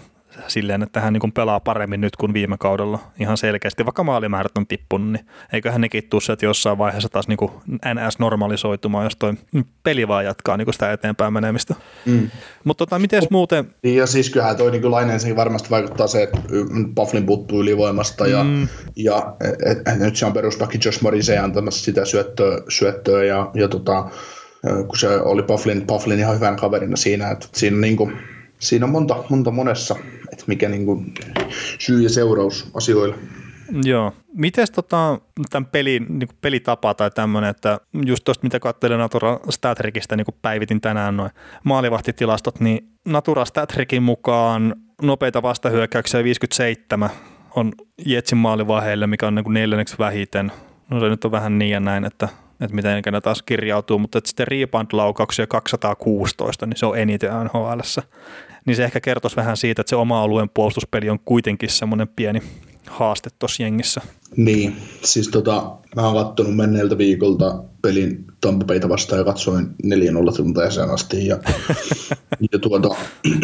[0.49, 4.66] silleen, että hän niin pelaa paremmin nyt kuin viime kaudella ihan selkeästi, vaikka maalimäärät on
[4.66, 9.34] tippunut, niin eiköhän nekin tuu että jossain vaiheessa taas niin kuin NS normalisoitumaan, jos toi
[9.82, 11.74] peli vaan jatkaa niin kuin sitä eteenpäin menemistä.
[12.07, 12.30] Mm.
[12.64, 13.74] Mutta tota, miten muuten...
[13.82, 16.38] Niin ja siis kyllähän toi niin laineen varmasti vaikuttaa se, että
[16.95, 18.68] Bufflin puuttuu ylivoimasta ja, mm.
[18.97, 19.36] ja
[19.66, 24.11] et, et, nyt se on peruspakki Josh Morrissey antamassa sitä syöttöä, syöttöä ja, ja tota,
[24.62, 28.16] kun se oli Bufflin, Bufflin ihan hyvän kaverina siinä, että siinä, niin kuin,
[28.59, 29.97] siinä on monta, monta monessa,
[30.33, 31.14] että mikä niin kuin,
[31.78, 33.16] syy ja seuraus asioilla.
[33.85, 34.12] Joo.
[34.35, 35.20] Miten tota,
[35.51, 40.81] tämän pelin, niin pelitapa tai tämmöinen, että just tuosta mitä katselin Natura Statrikista, niin päivitin
[40.81, 41.31] tänään noin
[41.64, 47.11] maalivahtitilastot, niin Natura Statrikin mukaan nopeita vastahyökkäyksiä 57
[47.57, 47.72] on
[48.07, 50.53] Jetsin maalivaiheille, mikä on niin kuin neljänneksi vähiten.
[50.91, 52.28] No se nyt on vähän niin ja näin, että
[52.61, 57.81] että miten ne taas kirjautuu, mutta että sitten rebound-laukauksia 216, niin se on eniten nhl
[58.67, 62.43] Niin se ehkä kertoisi vähän siitä, että se oma alueen puolustuspeli on kuitenkin semmoinen pieni
[62.87, 64.01] haaste tuossa jengissä.
[64.37, 70.37] Niin, siis tota, mä oon kattonut menneeltä viikolta pelin Tampa Bayta vastaan ja katsoin 4-0
[70.37, 71.27] tunteeseen asti.
[71.27, 71.39] Ja,
[72.53, 72.89] ja tuota,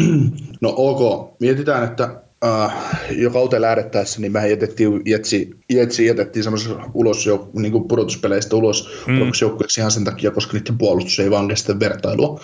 [0.61, 2.73] no ok, mietitään, että uh,
[3.11, 8.57] jo kauteen lähdettäessä, niin mehän jätettiin, Jetsi, Jetsi jätettiin semmoisen ulos jo, niin kuin pudotuspeleistä
[8.57, 9.33] ulos mm.
[9.79, 12.41] ihan sen takia, koska niiden puolustus ei vaan kestä vertailua.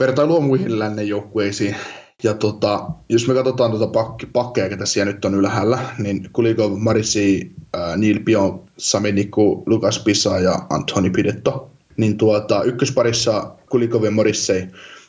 [0.00, 1.76] Vertailua muihin lännen joukkueisiin.
[2.22, 6.72] Ja tota, jos me katsotaan tuota pakki, pakkeja, ketä siellä nyt on ylhäällä, niin Kulikov,
[6.78, 11.70] Marisi, äh, Neil Pion, Sami Nikku, Lukas Pisa ja Antoni Pidetto.
[11.96, 14.68] Niin tuota, ykkösparissa Kulikov ja Morissei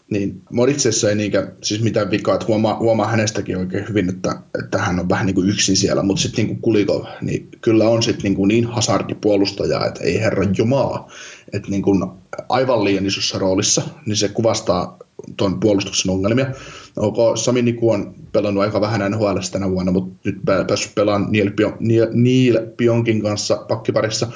[0.09, 4.77] niin Moritsessa ei niinkään siis mitään vikaa, että huomaa, huomaa hänestäkin oikein hyvin, että, että
[4.77, 8.23] hän on vähän niin kuin yksin siellä, mutta sitten niin Kulikov, niin kyllä on sitten
[8.23, 11.11] niin, kuin niin hasardipuolustaja, että ei herra jumala,
[11.53, 12.03] että niin kuin
[12.49, 14.97] aivan liian isossa roolissa, niin se kuvastaa
[15.37, 16.45] tuon puolustuksen ongelmia.
[16.97, 21.51] OK, Sami Niku on pelannut aika vähän NHL tänä vuonna, mutta nyt päässyt pelaamaan Neil,
[21.51, 24.27] Pion, Neil, Neil Pionkin kanssa pakkiparissa,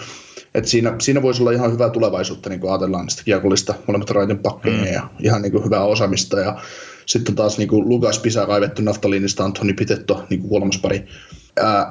[0.54, 4.40] et siinä, siinä voisi olla ihan hyvää tulevaisuutta, niin kun ajatellaan sitä kiekollista molemmat raitin
[4.40, 4.94] pakkeja mm.
[4.94, 6.40] ja ihan niin kuin hyvää osaamista.
[6.40, 6.60] Ja
[7.08, 11.06] sitten taas niin kuin Lukas Pisa kaivettu naftaliinista, Antoni Pitetto niin kuin kolmas pari.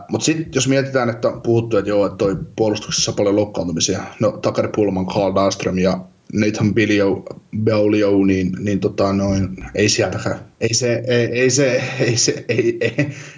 [0.09, 4.03] Mutta sitten jos mietitään, että puhuttu, että joo, että toi puolustuksessa on paljon loukkaantumisia.
[4.21, 6.01] No Takari Pullman, Carl Dahlström ja
[6.33, 7.25] Nathan Bilio,
[7.65, 12.79] Beaulio, niin, niin tota noin, ei sieltäkään, ei se, ei, ei se, ei se, ei,
[12.81, 12.95] ei,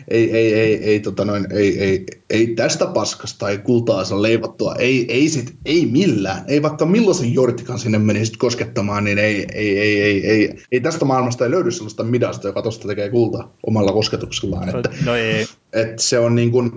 [0.08, 4.74] ei, ei, ei, ei, tota noin, ei, ei, ei tästä paskasta ei kultaa saa leivottua,
[4.74, 9.78] ei, ei sit, ei millään, ei vaikka millaisen jortikan sinne menisit koskettamaan, niin ei, ei,
[9.78, 13.92] ei, ei, ei, ei tästä maailmasta ei löydy sellaista midasta, joka tosta tekee kultaa omalla
[13.92, 15.46] kosketuksellaan, että, no ei.
[15.72, 16.70] että se on niin kuin,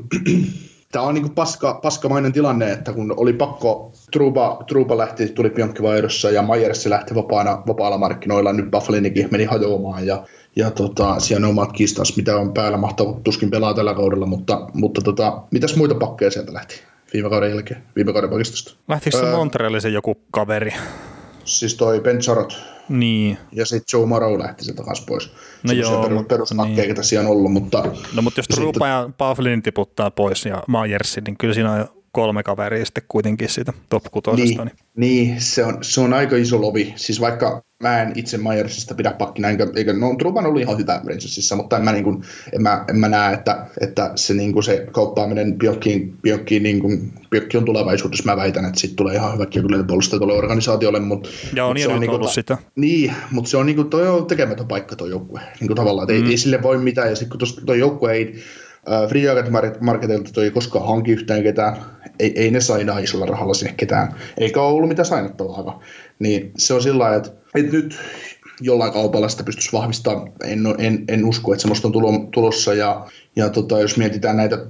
[0.91, 6.31] tämä on niin paska, paskamainen tilanne, että kun oli pakko, Truba, Truba lähti, tuli Pionkkivaihdossa
[6.31, 10.23] ja Majersi lähti vapaana, vapaalla markkinoilla, nyt Buffalinikin meni hajoamaan ja,
[10.55, 14.67] ja tota, siellä on omat kistas, mitä on päällä, mahtaa tuskin pelaa tällä kaudella, mutta,
[14.73, 16.81] mutta tota, mitäs muita pakkeja sieltä lähti
[17.13, 18.75] viime kauden jälkeen, viime kauden pakistosta?
[18.87, 20.73] Lähtikö se öö, Montrealisen joku kaveri?
[21.45, 22.57] Siis toi Ben Charot.
[22.89, 23.37] Niin.
[23.51, 25.31] Ja sitten Joe Morrow lähti sieltä kanssa pois.
[25.63, 27.19] No joo, perus, peruspakkeja, niin.
[27.19, 27.83] on ollut, mutta...
[28.15, 32.43] No mutta jos Trupa ja Pavlin tiputtaa pois ja Majersi, niin kyllä siinä on kolme
[32.43, 34.65] kaveria sitten kuitenkin siitä top kutosesta.
[34.65, 35.27] Niin, niin.
[35.27, 36.93] niin se, on, se on aika iso lovi.
[36.95, 40.93] Siis vaikka mä en itse Mayersista pidä pakkina, enkä, eikä, no Truban oli ihan hyvä
[40.93, 42.23] Rangersissa, mutta en mä, niin kuin,
[42.53, 46.79] en mä, en mä näe, että, että se, niin kuin se kauppaaminen Piokkiin, Piokkiin, niin
[46.79, 50.99] kuin, Piokki on tulevaisuudessa, mä väitän, että siitä tulee ihan hyvä kiekollinen puolustaja tuolle organisaatiolle,
[50.99, 52.57] mutta, Joo, mutta niin se on niin kuin, sitä.
[52.75, 56.09] Niin, mutta se on, niin kuin, toi on tekemätön paikka tuo joukkue, niin kuin tavallaan,
[56.09, 56.25] että mm.
[56.25, 58.35] ei, ei, sille voi mitään, ja sitten kun tuo joukkue ei,
[58.87, 59.49] Uh, Free Agent
[59.81, 61.75] Marketilta toi ei koskaan hanki yhtään ketään,
[62.19, 65.79] ei, ei ne sainaa isolla rahalla sinne ketään, eikä ole ollut mitään sainattavaa.
[66.19, 67.99] Niin se on sillä että, että nyt
[68.61, 70.31] jollain kaupalla sitä pystyisi vahvistamaan.
[70.43, 72.73] En, en, en usko, että semmoista on tulossa.
[72.73, 74.65] Ja, ja tota, jos mietitään näitä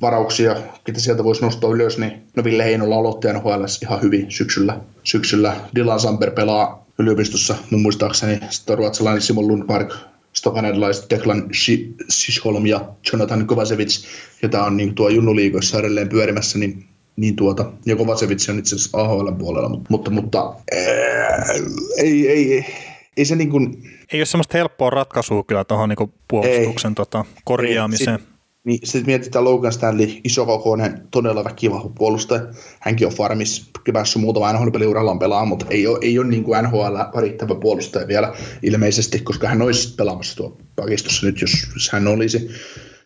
[0.00, 4.80] varauksia, ketä sieltä voisi nostaa ylös, niin no Ville Heinola aloitti NHL ihan hyvin syksyllä.
[5.04, 8.40] Syksyllä Dylan Samper pelaa yliopistossa, mun muistaakseni.
[8.50, 9.94] Sitten ruotsalainen Simon Lundmark
[10.32, 11.48] sitten kanadalaiset Declan
[12.08, 14.04] Sisholm ja Jonathan Kovacevic,
[14.42, 16.84] jota on niin tuo junnuliikoissa edelleen pyörimässä, niin
[17.16, 21.44] niin tuota, ja Kovacevic on itse asiassa AHL puolella, mutta, mutta, mutta ää,
[21.98, 22.66] ei, ei, ei,
[23.16, 23.90] ei se niin kuin...
[24.12, 28.20] Ei ole semmoista helppoa ratkaisua kyllä tuohon niin puolustuksen tota, korjaamiseen.
[28.20, 28.26] Ei,
[28.64, 32.42] niin sitten mietitään Logan Stanley, isokokoinen, todella väkiva puolustaja.
[32.80, 36.96] Hänkin on farmis, päässyt muutama NHL-peliuralla pelaa, mutta ei ole, ei ole niin kuin NHL
[37.12, 42.50] parittava puolustaja vielä ilmeisesti, koska hän olisi pelaamassa tuo pakistossa nyt, jos hän olisi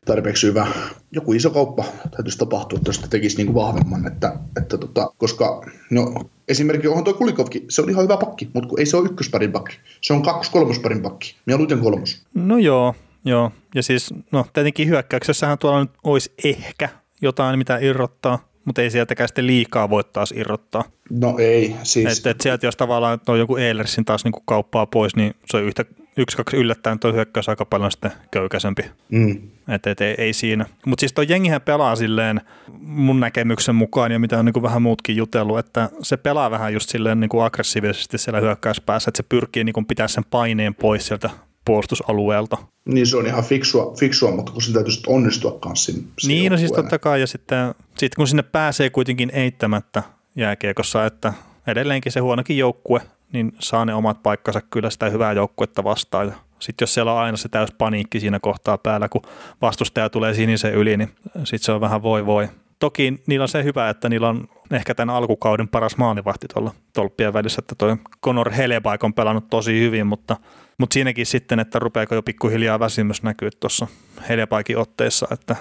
[0.06, 0.66] tarpeeksi hyvä.
[1.12, 5.62] Joku iso kauppa täytyisi tapahtua, että sitä tekisi niin kuin vahvemman, että, että tota, koska
[5.90, 6.14] no,
[6.48, 9.76] esimerkiksi onhan tuo Kulikovki, se on ihan hyvä pakki, mutta ei se ole ykkösparin pakki,
[10.00, 12.26] se on kaksi kolmosparin pakki, mieluiten kolmos.
[12.34, 12.94] No joo,
[13.26, 16.88] Joo, ja siis no tietenkin hyökkäyksessähän tuolla nyt olisi ehkä
[17.22, 20.84] jotain, mitä irrottaa, mutta ei sieltäkään sitten liikaa voi taas irrottaa.
[21.10, 22.18] No ei, siis...
[22.18, 25.64] Että et sieltä jos tavallaan on joku Eilersin taas niinku kauppaa pois, niin se on
[25.64, 25.84] yhtä,
[26.16, 28.82] yksi, kaksi yllättäen tuo hyökkäys aika paljon sitten köykäisempi.
[29.08, 29.38] Mm.
[29.68, 30.66] Että et, ei, ei siinä.
[30.86, 32.40] Mutta siis tuo jengihän pelaa silleen
[32.80, 36.90] mun näkemyksen mukaan ja mitä on niinku vähän muutkin jutellut, että se pelaa vähän just
[36.90, 41.30] silleen niinku aggressiivisesti siellä hyökkäyspäässä, että se pyrkii niinku pitää sen paineen pois sieltä
[41.64, 42.56] puolustusalueelta.
[42.84, 46.52] Niin se on ihan fiksua, fiksua mutta kun se täytyy sitten onnistua kanssa siinä, Niin,
[46.52, 50.02] no siis totta kai, ja sitten, sitten kun sinne pääsee kuitenkin eittämättä
[50.36, 51.32] jääkiekossa, että
[51.66, 53.00] edelleenkin se huonokin joukkue,
[53.32, 56.34] niin saa ne omat paikkansa kyllä sitä hyvää joukkuetta vastaan.
[56.58, 59.22] Sitten jos siellä on aina se täys paniikki siinä kohtaa päällä, kun
[59.62, 62.48] vastustaja tulee sinisen yli, niin sitten se on vähän voi voi.
[62.78, 67.32] Toki niillä on se hyvä, että niillä on ehkä tämän alkukauden paras maalivahti tuolla tolppien
[67.32, 70.36] välissä, että toi Conor Helebaik on pelannut tosi hyvin, mutta
[70.78, 73.86] mutta siinäkin sitten, että rupeako jo pikkuhiljaa väsymys näkyy tuossa
[74.28, 75.56] Helepaikin otteessa, että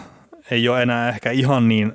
[0.51, 1.93] ei ole enää ehkä ihan niin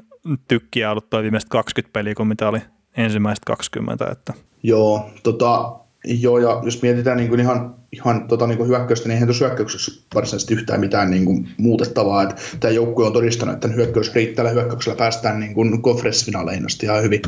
[0.48, 2.60] tykkiä ollut tuo viimeiset 20 peliä kuin mitä oli
[2.96, 4.06] ensimmäiset 20.
[4.12, 4.34] Että.
[4.62, 9.14] Joo, tota, Joo, ja jos mietitään niin kuin ihan, ihan tota niin kuin hyökkäystä, niin
[9.14, 12.22] eihän tuossa hyökkäyksessä varsinaisesti yhtään mitään niin kuin muutettavaa.
[12.22, 17.02] Että tämä joukkue on todistanut, että hyökkäys riittävällä hyökkäyksellä päästään niin kuin conference-finaaleihin asti ihan
[17.02, 17.22] hyvin.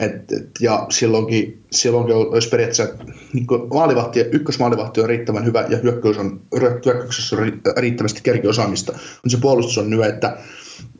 [0.00, 2.94] Et, et, ja silloinkin, silloinkin olisi periaatteessa
[3.32, 8.92] niin maalivahti, ykkösmaalivahti on riittävän hyvä ja hyökkäys on, hyökkäyksessä on riittävästi kerkiosaamista.
[8.92, 10.36] Mutta se puolustus on nyt, että,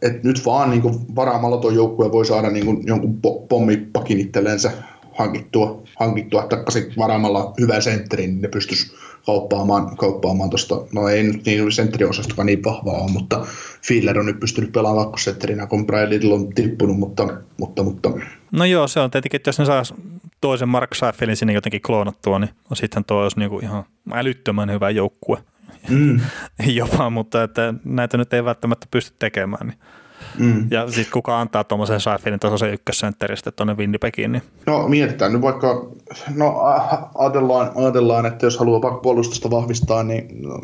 [0.02, 4.72] että nyt vaan niin varaamalla tuo joukkue voi saada niin kuin, jonkun pommipakin itsellensä
[5.18, 8.96] hankittua, hankittua takaisin varaamalla hyvän sentterin, niin ne pystyisi
[9.26, 13.46] kauppaamaan, kauppaamaan tuosta, no ei nyt niin sentteriosastokaan niin vahvaa ole, mutta
[13.82, 18.10] Filler on nyt pystynyt pelaamaan kakkosentterinä, kun Brian Little on tippunut, mutta, mutta, mutta
[18.52, 19.94] No joo, se on tietenkin, että jos ne saisi
[20.40, 25.38] toisen Mark Seifelin sinne jotenkin kloonattua, niin sitten tuo olisi niinku ihan älyttömän hyvä joukkue.
[25.88, 26.20] Mm.
[26.66, 29.66] Jopa, mutta että näitä nyt ei välttämättä pysty tekemään.
[29.66, 29.78] Niin
[30.38, 30.66] Mm.
[30.70, 34.32] Ja sitten kuka antaa tuommoisen Seifelin tasoisen ykkössentteristä tuonne Winnipegiin?
[34.32, 34.42] Niin.
[34.66, 35.90] No mietitään nyt vaikka,
[36.34, 36.60] no
[37.14, 40.58] ajatellaan, ajatellaan että jos haluaa puolustusta vahvistaa, niin no,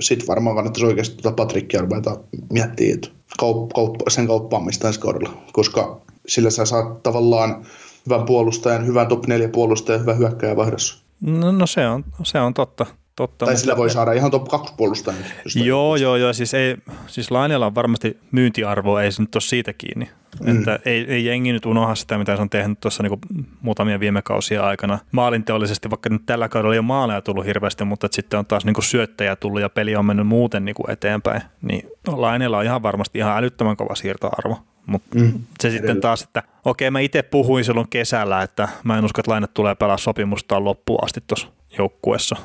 [0.00, 2.16] sitten varmaan kannattaisi oikeasti tuota Patrickia ruveta
[2.52, 7.66] miettiä, että kaup, kaup, sen kauppaamista ensi kaudella, koska sillä sä saat tavallaan
[8.06, 11.04] hyvän puolustajan, hyvän top 4 puolustajan, hyvän hyökkäjän vaihdossa.
[11.20, 12.86] No, no se, on, se on totta.
[13.16, 15.24] Totta, tai sillä voi saada ihan top 2 puolustajan.
[15.54, 16.32] Joo, joo, joo.
[16.32, 20.10] Siis, ei, siis Lainilla on varmasti myyntiarvo, ei se nyt ole siitä kiinni.
[20.40, 20.58] Mm.
[20.58, 23.18] Että ei, ei jengi nyt unohda sitä, mitä se on tehnyt tuossa niinku
[23.62, 24.98] muutamia viime kausia aikana.
[25.12, 28.82] Maalinteollisesti, vaikka nyt tällä kaudella ei ole maaleja tullut hirveästi, mutta sitten on taas niinku
[28.82, 31.42] syöttäjä tullut ja peli on mennyt muuten niinku eteenpäin.
[31.62, 34.58] Niin Lainilla on ihan varmasti ihan älyttömän kova siirtoarvo.
[34.86, 35.32] Mutta mm.
[35.60, 39.30] se sitten taas, että okei mä itse puhuin silloin kesällä, että mä en usko, että
[39.30, 41.48] Laine tulee pelaa sopimustaan loppuun asti tuossa
[41.78, 42.36] joukkueessa.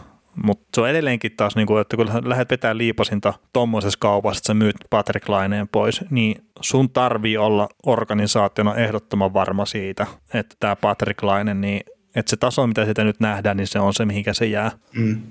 [0.44, 4.48] Mutta se on edelleenkin taas, niin kuin, että kun lähdet vetämään liipasinta tuommoisessa kaupassa, että
[4.48, 10.76] sä myyt Patrick Laineen pois, niin sun tarvii olla organisaationa ehdottoman varma siitä, että tämä
[10.76, 11.82] Patrick Laine, niin
[12.16, 14.72] että se taso, mitä sitä nyt nähdään, niin se on se, mihinkä se jää.
[14.96, 15.22] Mm.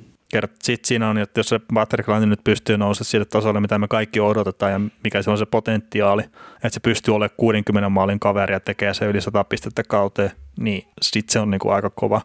[0.62, 3.88] Sitten siinä on, että jos se Patrick Laine nyt pystyy nousemaan sille tasolle, mitä me
[3.88, 6.22] kaikki odotetaan ja mikä se on se potentiaali,
[6.54, 10.88] että se pystyy olemaan 60 maalin kaveri ja tekee se yli 100 pistettä kauteen, niin
[11.02, 12.20] sitten se on niin kuin aika kova,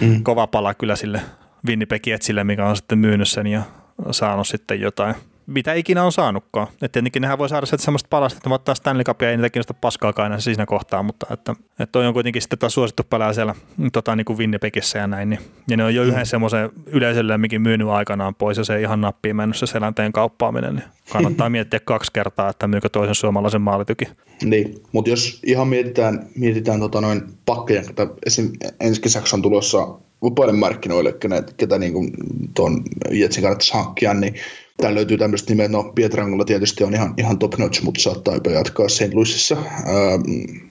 [0.00, 0.22] mm.
[0.22, 1.20] kova pala kyllä sille
[1.66, 3.62] Winnipeg Jetsille, mikä on sitten myynyt sen ja
[4.10, 5.14] saanut sitten jotain,
[5.46, 6.68] mitä ikinä on saanutkaan.
[6.72, 9.74] Että tietenkin nehän voi saada sieltä semmoista palasta, että ottaa Stanley Cupia, ei niitä kiinnosta
[9.74, 13.54] paskaakaan enää siinä kohtaa, mutta että, että toi on kuitenkin sitten taas suosittu pelaa siellä
[13.92, 15.30] tota, niin kuin Winnipegissä ja näin.
[15.30, 19.00] Niin, ja ne on jo yhden semmoisen yleisölle, mikä myynyt aikanaan pois ja se ihan
[19.00, 20.74] nappiin mennyt se selänteen kauppaaminen.
[20.74, 24.04] Niin kannattaa miettiä kaksi kertaa, että myykö toisen suomalaisen maalityki.
[24.44, 28.50] Niin, mutta jos ihan mietitään, mietitään tota noin pakkeja, että esim.
[28.80, 29.88] ensi kesäksi on tulossa
[30.22, 32.10] vapaille markkinoille, ketä, ketä niin kuin
[32.54, 34.34] tuon Jetsin kannattaisi hankkia, niin
[34.76, 38.50] täällä löytyy tämmöistä nimeä, no Pietrangolla tietysti on ihan, ihan top notch, mutta saattaa jopa
[38.50, 39.14] jatkaa St.
[39.14, 39.56] Louisissa.
[39.56, 40.22] Ähm,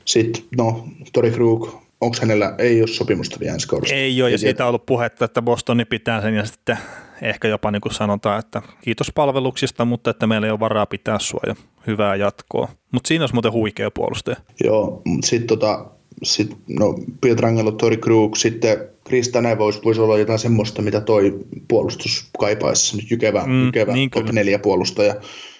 [0.06, 1.70] Sitten, no, Tori Krug,
[2.02, 3.96] onko hänellä, ei ole sopimusta vielä ensi kaudesta.
[3.96, 6.78] Ei ole, ja siitä on ollut puhetta, että Bostoni pitää sen, ja sitten
[7.22, 11.20] ehkä jopa niin kuin sanotaan, että kiitos palveluksista, mutta että meillä ei ole varaa pitää
[11.20, 11.56] sua, ja
[11.88, 12.68] hyvää jatkoa.
[12.92, 14.38] Mutta siinä olisi muuten huikea puolustaja.
[14.64, 15.86] Joo, sitten tota,
[16.24, 22.30] sit, no, Pietrangelo, Tori Krug, sitten Kristane voisi, voisi olla jotain semmoista, mitä toi puolustus
[22.40, 22.98] kaipaisi.
[22.98, 25.16] Nyt jykevä, mm, jykevä niin top 4 puolustaja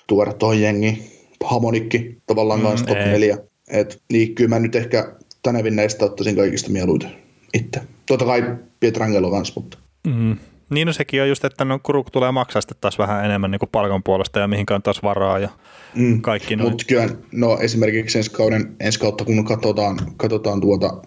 [0.08, 1.04] tuoda tuohon jengiin.
[1.44, 3.38] Hamonikki tavallaan mm, kanssa top 4.
[3.68, 7.12] Et liikkyy mä nyt ehkä Tanevin näistä ottaisin kaikista mieluiten
[7.54, 7.82] itse.
[8.06, 9.78] Totta kai Pietrangelo kanssa, mutta.
[10.08, 10.38] Mm.
[10.70, 13.60] Niin no sekin on just, että no Kuruk tulee maksaa sitten taas vähän enemmän niin
[13.60, 15.50] kuin palkan puolesta ja mihinkään taas varaa ja
[15.96, 16.22] mm.
[16.22, 16.70] kaikki noin.
[16.70, 21.02] Mutta kyllä, no esimerkiksi ensi, kauden, ensi kautta kun katsotaan, katsotaan tuota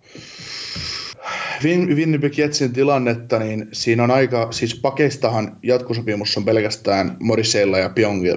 [1.65, 7.91] Winnipeg Jetsin tilannetta, niin siinä on aika, siis pakeistahan jatkosopimus on pelkästään Morisseilla ja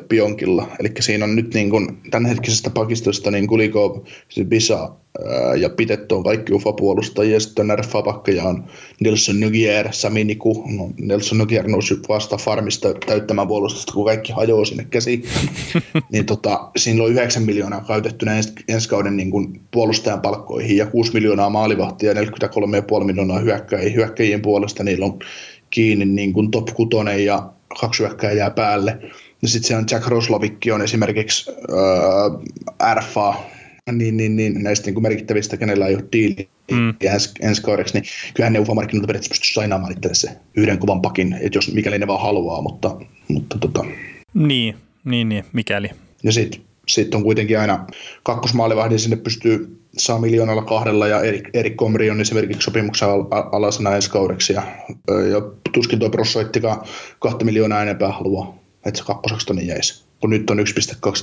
[0.10, 4.00] Pionkilla, eli siinä on nyt niin kuin tämänhetkisestä pakistosta niin Kulikov,
[4.48, 4.96] Bisa
[5.58, 8.64] ja Pitetto on kaikki UFA-puolustajia, sitten RFA-pakkeja on
[9.00, 14.66] Nelson Nygier, Sami Niku, no Nelson Nygier nousi vasta farmista täyttämään puolustusta, kun kaikki hajoaa
[14.66, 15.24] sinne käsiin,
[16.12, 20.86] niin tota, siinä on 9 miljoonaa käytettynä ensi, ensi kauden niin kuin puolustajan palkkoihin ja
[20.86, 25.20] 6 miljoonaa maalivahtia ja 43,5 miljoonaa hyökkäjien, hyökkäjien puolesta, niillä on
[25.70, 26.90] kiinni niin kuin top 6
[27.26, 27.50] ja
[27.82, 28.98] kaksi hyökkäjää päälle.
[29.42, 33.36] Ja sitten se on Jack Roslovikki on esimerkiksi äh, RFA,
[33.92, 36.94] niin, niin, niin, näistä niin kuin merkittävistä, kenellä ei ole diili mm.
[37.02, 38.04] ensi, ensi kaudeksi, niin
[38.34, 42.08] kyllähän ne UFA-markkinoilta periaatteessa pystyisi sainaamaan itselle se yhden kovan pakin, että jos mikäli ne
[42.08, 43.86] vaan haluaa, mutta, mutta tota.
[44.34, 44.76] Niin,
[45.06, 45.90] niin, niin, mikäli.
[46.24, 47.86] Ja sitten sit on kuitenkin aina
[48.24, 53.96] kakkosmaalivahdin sinne pystyy saa miljoonalla kahdella ja Erik, Erik Komri on esimerkiksi sopimuksen al- alasena
[53.96, 54.64] ensi kaudeksi ja,
[55.08, 55.42] ja
[55.74, 56.82] tuskin tuo prossoittikaan
[57.20, 60.66] kahta miljoonaa enempää haluaa, että se kakkoseksi tonne jäisi, kun nyt on 1,2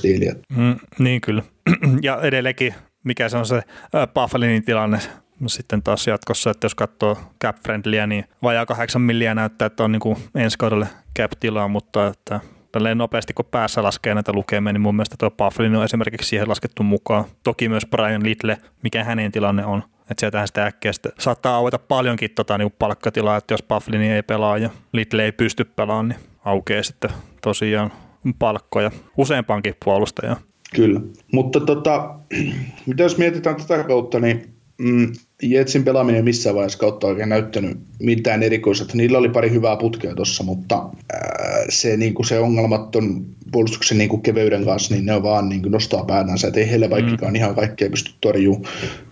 [0.03, 0.35] diiliä.
[0.55, 1.43] Mm, niin kyllä.
[2.01, 2.73] ja edelleenkin,
[3.03, 4.99] mikä se on se äh, Buffalinin tilanne,
[5.47, 9.91] sitten taas jatkossa, että jos katsoo cap friendlyä, niin vajaa kahdeksan milliä näyttää, että on
[9.91, 10.87] niin kuin ensi kaudelle
[11.19, 12.39] cap tilaa, mutta että
[12.71, 16.49] tälleen nopeasti kun päässä laskee näitä lukemia, niin mun mielestä tuo Bufflin on esimerkiksi siihen
[16.49, 17.25] laskettu mukaan.
[17.43, 19.83] Toki myös Brian Little, mikä hänen tilanne on.
[20.01, 24.23] Että sieltähän sitä äkkiä sitten saattaa aueta paljonkin tota, niin palkkatilaa, että jos Bufflin ei
[24.23, 27.91] pelaa ja Little ei pysty pelaamaan, niin aukeaa sitten tosiaan
[28.39, 30.37] palkkoja useampaankin puolustajaan.
[30.75, 31.01] Kyllä,
[31.33, 32.15] mutta tota,
[32.85, 35.13] mitä jos mietitään tätä kautta, niin mm,
[35.43, 38.97] Jetsin pelaaminen missään vaiheessa kautta oikein näyttänyt mitään erikoista.
[38.97, 44.09] Niillä oli pari hyvää putkea tuossa, mutta ää, se, niin kuin se ongelmaton puolustuksen niin
[44.09, 47.35] kuin keveyden kanssa, niin ne vaan niin kuin nostaa päätänsä, että ei heille vaikkakaan mm.
[47.35, 48.63] ihan kaikkea pysty torjumaan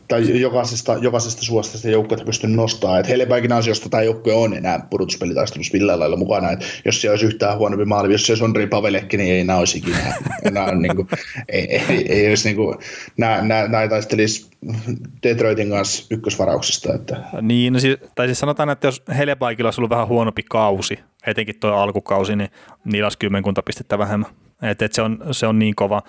[0.09, 2.99] tai jokaisesta, jokaisesta suosta sitä joukkuetta pystynyt nostamaan.
[2.99, 6.51] Että Helebaikin ansiosta tämä joukkue on enää pudotuspelitaistelussa millään lailla mukana.
[6.51, 9.57] Että jos se olisi yhtään huonompi maali, jos se olisi Ondri Pavelekki, niin ei enää
[9.57, 10.13] olisi ikinä.
[10.43, 11.07] Enää, niin kuin,
[11.49, 12.77] ei, ei, ei, olisi niin kuin,
[13.17, 14.49] nämä, nämä, nämä taistelisi
[15.23, 16.93] Detroitin kanssa ykkösvarauksista.
[16.93, 17.17] Että.
[17.41, 21.59] Niin, no siis, tai siis sanotaan, että jos Helebaikilla olisi ollut vähän huonompi kausi, etenkin
[21.59, 22.49] tuo alkukausi, niin
[22.85, 24.31] niillä olisi kymmenkunta pistettä vähemmän.
[24.61, 26.01] Et, et se, on, se on niin kova.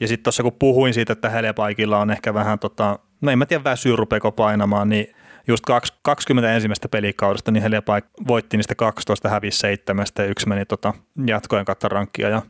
[0.00, 3.46] Ja sitten tuossa kun puhuin siitä, että Helepaikilla on ehkä vähän, tota, no en mä
[3.46, 5.14] tiedä väsyy rupeeko painamaan, niin
[5.48, 5.64] just
[6.02, 10.94] 20 ensimmäistä pelikaudesta, niin Heliapaik voitti niistä 12, hävisi 7 ja yksi meni tota,
[11.26, 12.42] jatkojen kautta rankkia ja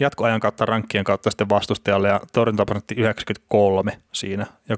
[0.00, 4.76] jatkoajan kautta rankkien kautta sitten vastustajalle ja torjuntaprosentti 93 siinä ja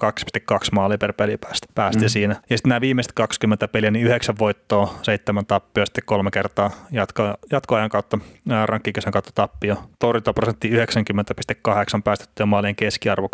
[0.53, 2.09] 2,2 maali per peli päästä, päästi mm.
[2.09, 2.37] siinä.
[2.51, 7.35] Ja sitten nämä viimeiset 20 peliä, niin 9 voittoa, 7 tappioa, sitten kolme kertaa jatko,
[7.51, 8.19] jatkoajan kautta,
[8.67, 9.77] rankkikesän kautta tappio.
[9.99, 13.29] Torjuntaprosentti 90,8 päästettyä maalien keskiarvo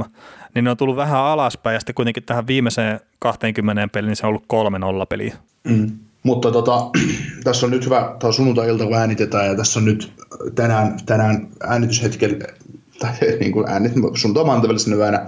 [0.00, 0.08] 2,7.
[0.54, 4.26] Niin ne on tullut vähän alaspäin ja sitten kuitenkin tähän viimeiseen 20 peliin niin se
[4.26, 5.36] on ollut 3-0 peliä.
[5.64, 5.90] Mm.
[6.22, 6.90] Mutta tota,
[7.44, 10.12] tässä on nyt hyvä, tämä on sunnuntai-ilta, kun äänitetään, ja tässä on nyt
[10.54, 12.44] tänään, tänään äänityshetkellä,
[12.98, 15.26] tai niin kuin äänit, sunnuntai yönä,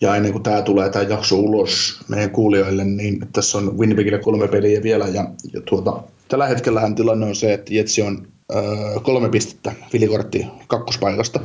[0.00, 4.48] ja ennen kuin tämä tulee tämä jakso ulos meidän kuulijoille, niin tässä on Winnipegille kolme
[4.48, 8.62] peliä vielä, ja, ja tuota, tällä hetkellä tilanne on se, että Jetsi on öö,
[9.02, 11.40] kolme pistettä vilikortti kakkospaikasta,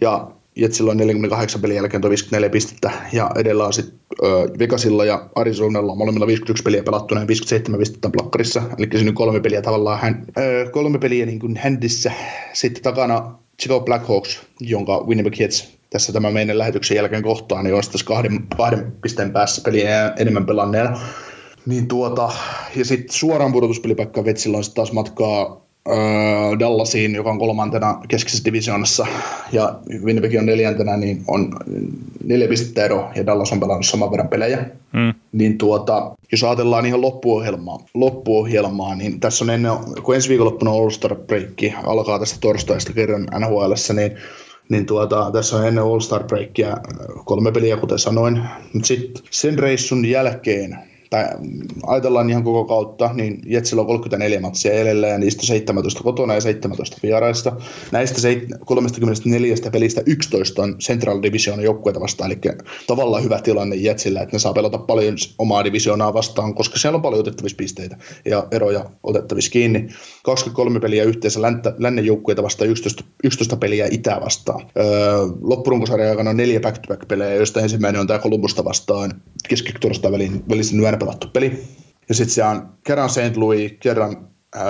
[0.00, 3.98] ja Jetsillä on 48 pelin jälkeen tuo 54 pistettä ja edellä on sitten
[4.58, 8.62] Vegasilla ja Arizonalla molemmilla 51 peliä pelattuna ja 57 pistettä plakkarissa.
[8.78, 12.12] Eli se nyt kolme peliä tavallaan hän, ö, kolme peliä niin kuin händissä.
[12.52, 17.90] Sitten takana Chicago Blackhawks, jonka Winnipeg Jets tässä tämän meidän lähetyksen jälkeen kohtaan, niin olisi
[17.90, 21.00] tässä kahden, kahden pisteen päässä peliä enemmän pelanneena.
[21.66, 22.32] Niin tuota,
[22.76, 28.44] ja sitten suoraan pudotuspelipaikka Vetsillä on sitten taas matkaa Öö, Dallasiin, joka on kolmantena keskisessä
[28.44, 29.06] divisioonassa,
[29.52, 29.74] ja
[30.04, 31.56] Winnipeg on neljäntenä, niin on
[32.24, 34.58] neljä pistettä ero, ja Dallas on pelannut saman verran pelejä.
[34.92, 35.14] Mm.
[35.32, 39.72] Niin tuota, jos ajatellaan ihan loppuohjelmaa, loppuohjelmaa, niin tässä on ennen,
[40.02, 44.12] kun ensi viikonloppuna All-Star Break alkaa tästä torstaista kerran NHL, niin
[44.68, 46.76] niin tuota, tässä on ennen All-Star Breakia
[47.24, 48.42] kolme peliä, kuten sanoin.
[48.72, 50.78] Mutta sitten sen reissun jälkeen
[51.10, 51.24] tai
[51.86, 56.40] ajatellaan ihan koko kautta, niin Jetsillä on 34 matsia edelleen, ja niistä 17 kotona ja
[56.40, 57.52] 17 vieraista.
[57.92, 58.20] Näistä
[58.64, 62.40] 34 pelistä 11 on Central Division joukkueita vastaan, eli
[62.86, 67.02] tavallaan hyvä tilanne Jetsillä, että ne saa pelata paljon omaa divisioonaa vastaan, koska siellä on
[67.02, 69.88] paljon otettavissa pisteitä ja eroja otettavissa kiinni.
[70.22, 71.40] 23 peliä yhteensä
[71.78, 74.66] lännen joukkueita vastaan, 11, 11 peliä Itä vastaan.
[74.78, 74.86] Öö,
[75.40, 81.64] loppurunkosarjan aikana on neljä back-to-back-pelejä, joista ensimmäinen on tämä Kolumbusta vastaan keskitorstain välisen pelattu peli.
[82.08, 83.36] Ja sitten se on kerran St.
[83.36, 84.62] Louis, kerran äh,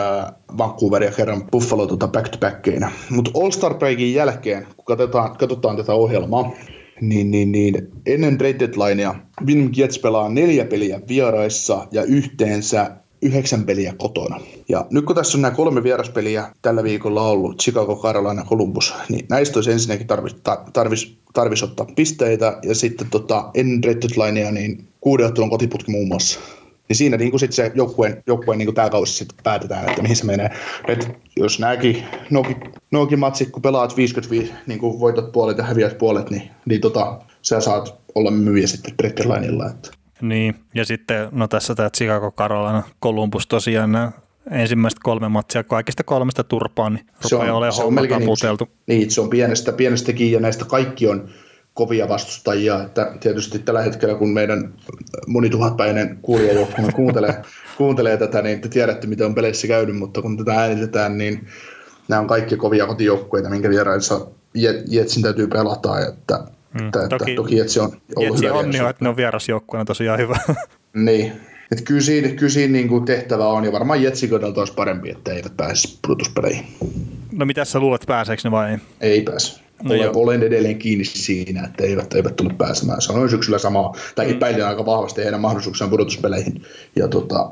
[0.58, 2.90] Vancouver ja kerran Buffalo tota back to backeina.
[3.10, 6.52] Mutta All-Star Breakin jälkeen, kun katsotaan, katsotaan tätä ohjelmaa,
[7.00, 9.14] niin, niin, niin ennen trade deadlinea
[9.46, 14.40] Winnipeg Jets pelaa neljä peliä vieraissa ja yhteensä yhdeksän peliä kotona.
[14.68, 19.26] Ja nyt kun tässä on nämä kolme vieraspeliä tällä viikolla ollut, Chicago, Carolina Columbus, niin
[19.28, 20.36] näistä olisi ensinnäkin tarvis,
[20.72, 26.40] tarvis, tarvis ottaa pisteitä, ja sitten tota, ennen deadlinea, niin kuuden kotiputki muun muassa.
[26.88, 30.16] Niin siinä niin kuin sit se joukkueen, joukkueen niin tämä kausi sitten päätetään, että mihin
[30.16, 30.50] se menee.
[30.88, 32.04] Et jos nämäkin,
[32.90, 37.20] nuokin matsit, kun pelaat 55, niin kuin voitat puolet ja häviät puolet, niin, niin tota,
[37.42, 39.66] sä saat olla myyjä sitten Bretterlineilla.
[39.66, 39.97] Että.
[40.22, 44.12] Niin, ja sitten no tässä tämä Chicago, Carolina, Columbus tosiaan nämä
[44.50, 49.10] ensimmäiset kolme matsia kaikista kolmesta turpaan, niin se on, olemaan se on melkein niin, niin,
[49.10, 51.28] se on pienestä, pienestäkin ja näistä kaikki on
[51.74, 54.74] kovia vastustajia, että tietysti tällä hetkellä, kun meidän
[55.26, 57.42] monituhatpäinen kuulijajoukkomme kuuntelee,
[57.78, 61.46] kuuntelee tätä, niin te tiedätte, miten on peleissä käynyt, mutta kun tätä äänitetään, niin
[62.08, 64.26] nämä on kaikki kovia kotijoukkueita, minkä vieraissa
[64.88, 66.44] Jetsin täytyy pelata, että,
[66.80, 69.84] mm, että, toki, toki Jetsi on ollut Jetsi hyvä on jo, että ne on vierasjoukkueena
[69.84, 70.38] tosiaan hyvä.
[70.94, 71.32] niin,
[71.72, 75.32] että kyllä siinä, kyllä siinä niin kuin tehtävä on, ja varmaan Jetsin olisi parempi, että
[75.32, 76.64] eivät pääsisi pudotuspeleihin.
[77.32, 78.78] No mitä sä luulet, pääseekö ne vai ei?
[79.00, 79.60] Ei pääse.
[79.82, 80.12] No olen, joo.
[80.16, 83.00] olen edelleen kiinni siinä, että eivät, eivät tule pääsemään.
[83.00, 84.32] Sanoin syksyllä samaa, tai Mm.
[84.32, 86.62] epäilin aika vahvasti heidän mahdollisuuksiaan pudotuspeleihin.
[86.96, 87.50] Ja tota,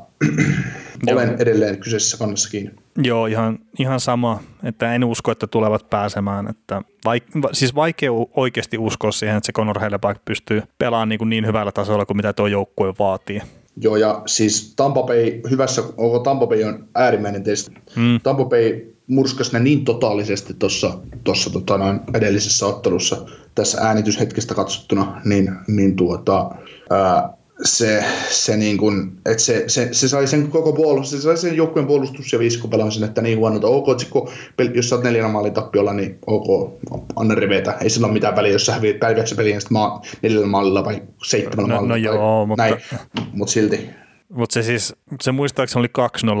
[1.13, 2.71] olen edelleen kyseisessä kannassa kiinni.
[2.97, 6.49] Joo, ihan, ihan sama, että en usko, että tulevat pääsemään.
[6.49, 11.19] Että vaik, va, siis vaikea oikeasti uskoa siihen, että se Conor Hellebuck pystyy pelaamaan niin,
[11.19, 13.41] kuin niin hyvällä tasolla kuin mitä tuo joukkue vaatii.
[13.81, 17.71] Joo, ja siis Tampa Bay, hyvässä, onko Tampa Bay on äärimmäinen testi.
[17.95, 18.19] Mm.
[18.23, 23.25] Tampa Bay murskasi ne niin totaalisesti tuossa tossa, tota, noin edellisessä ottelussa
[23.55, 26.51] tässä äänityshetkestä katsottuna, niin, niin tuota,
[26.89, 31.37] ää, se, se, niin kuin, että se, se, se, sai sen koko puolustus, se sai
[31.37, 34.29] sen joukkueen puolustus ja viisikopelaamisen, että niin huono, että ok, että kun,
[34.73, 36.73] jos sä oot neljänä maalin tappiolla, niin ok,
[37.15, 37.71] anna rivetä.
[37.81, 41.01] Ei sillä ole mitään väliä, jos sä häviät päiväksi peliin sitten maa, neljällä maalilla vai
[41.23, 41.95] seitsemällä No- maalilla.
[42.11, 42.75] no tai joo, mutta- Näin,
[43.33, 43.89] mutta silti.
[44.29, 45.87] Mutta se siis, se muistaakseni oli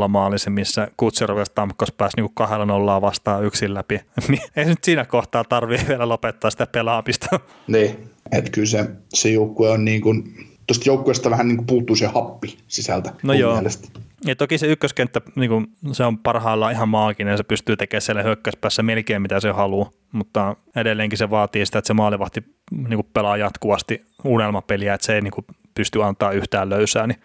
[0.05, 3.99] 2-0 maali se, missä Kutserov ja Stamkos pääsi niinku kahdella nollaa vastaan yksin läpi.
[4.27, 7.39] Niin ei nyt siinä kohtaa tarvii vielä lopettaa sitä pelaamista.
[7.67, 10.23] Niin, että kyllä se, se joukkue on niin kuin,
[10.67, 13.13] tuosta joukkueesta vähän niin kuin puuttuu se happi sisältä.
[13.23, 13.53] No joo.
[13.53, 13.87] mielestä.
[14.25, 18.23] Ja toki se ykköskenttä, niin kuin, se on parhaillaan ihan maaginen, se pystyy tekemään siellä
[18.23, 23.07] hyökkäyspäässä melkein mitä se haluaa, mutta edelleenkin se vaatii sitä, että se maalivahti niin kuin
[23.13, 25.45] pelaa jatkuvasti unelmapeliä, että se ei niin kuin,
[25.75, 27.21] pysty antaa yhtään löysää, niin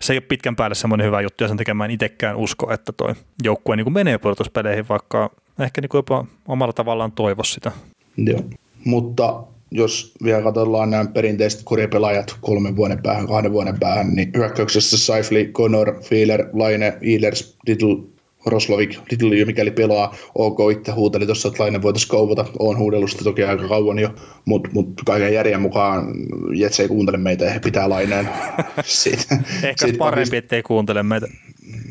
[0.00, 2.72] se ei ole pitkän päälle semmoinen hyvä juttu, ja sen takia mä en itsekään usko,
[2.72, 7.44] että toi joukkue niin kuin menee pudotuspeleihin, vaikka ehkä niin kuin jopa omalla tavallaan toivo
[7.44, 7.72] sitä.
[8.16, 8.40] Joo.
[8.84, 14.98] Mutta jos vielä katsotaan nämä perinteiset koripelaajat kolmen vuoden päähän, kahden vuoden päähän, niin hyökkäyksessä
[14.98, 18.17] Saifli, Connor, Feeler, Laine, Eilers, Little,
[18.50, 23.24] Roslovik, Little mikäli pelaa, OK itse huuteli tuossa, että Laine voitaisiin kaupata, on huudellut sitä
[23.24, 26.14] toki aika kauan jo, mutta mut kaiken järjen mukaan
[26.54, 28.28] Jets ei kuuntele meitä ja he pitää Laineen.
[28.84, 31.26] Sitten, Ehkä sit parempi, ettei kuuntele meitä.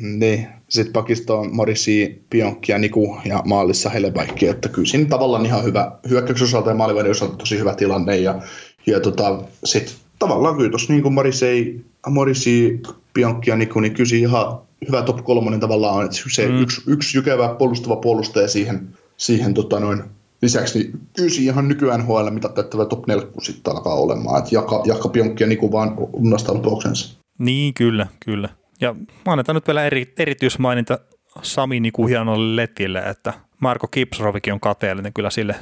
[0.01, 5.45] Niin, sitten pakisto on Morisi, Pionkki ja Niku ja maalissa Helebaikki, että kyllä siinä tavallaan
[5.45, 8.41] ihan hyvä hyökkäyksen osalta ja maalivahdin osalta tosi hyvä tilanne ja,
[8.87, 12.81] ja tota, sitten tavallaan kyllä tuossa niin kuin Morisi, Morisi,
[13.13, 16.61] Pionkki ja Niku, niin kyllä ihan hyvä top kolmonen tavallaan on, että se mm.
[16.61, 18.87] yksi, yksi jykevä puolustava puolustaja siihen,
[19.17, 20.03] siihen tota noin,
[20.41, 25.09] lisäksi niin kyllä ihan nykyään HL mitattava top 4 sitten alkaa olemaan, että Jaka, Jaka
[25.09, 27.17] Pionkki ja Niku vaan lunastaa lupauksensa.
[27.39, 28.49] Niin, kyllä, kyllä.
[28.81, 28.95] Ja
[29.25, 30.99] annetaan nyt vielä eri, erityismaininta
[31.41, 35.55] Sami kuin hienolle letille, että Marko Kipsrovikin on kateellinen kyllä sille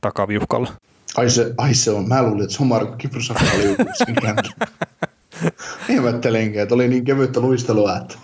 [0.00, 0.68] takaviuhkalla.
[1.16, 2.08] Ai se, ai se on.
[2.08, 3.76] Mä luulin, että se on Marko Kiprosaka oli.
[5.94, 8.18] Ihmettelenkin, että oli niin kevyttä luistelua, että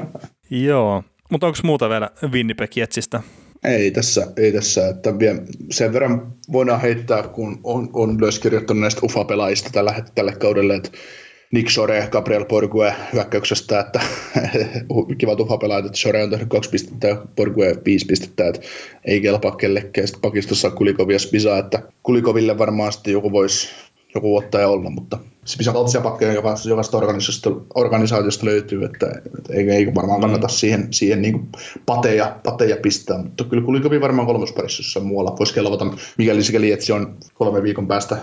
[0.50, 3.22] Joo, mutta onko muuta vielä Winnipeg Jetsistä?
[3.64, 5.38] ei tässä, ei tässä, että vielä
[5.70, 10.90] sen verran voidaan heittää, kun on, on myös kirjoittanut näistä UFA-pelaajista tällä, tälle kaudelle, että
[11.54, 14.00] Nick Sore, Gabriel Borgue hyökkäyksestä, että
[15.18, 18.60] kivat UFA-pelaajat, että Sore on tehnyt kaksi pistettä ja Borgue viisi pistettä, että
[19.04, 20.06] ei kelpaa kellekään.
[20.06, 23.68] Sitten pakistossa Kulikov ja Spisa, että Kulikoville varmaan sitten joku voisi
[24.14, 29.06] joku ottaja olla, mutta Spisa kaltaisia pakkeja jokaisesta, jokaisesta organisaatiosta, organisaatiosta löytyy, että,
[29.38, 30.50] että ei, ei varmaan kannata mm.
[30.50, 31.48] siihen, siihen niin
[31.86, 35.86] pateja, pateja pistää, mutta kyllä Kulikovi varmaan kolmosparissa jossain muualla voisi kelvata,
[36.18, 38.16] mikäli sikäli, että se on kolme viikon päästä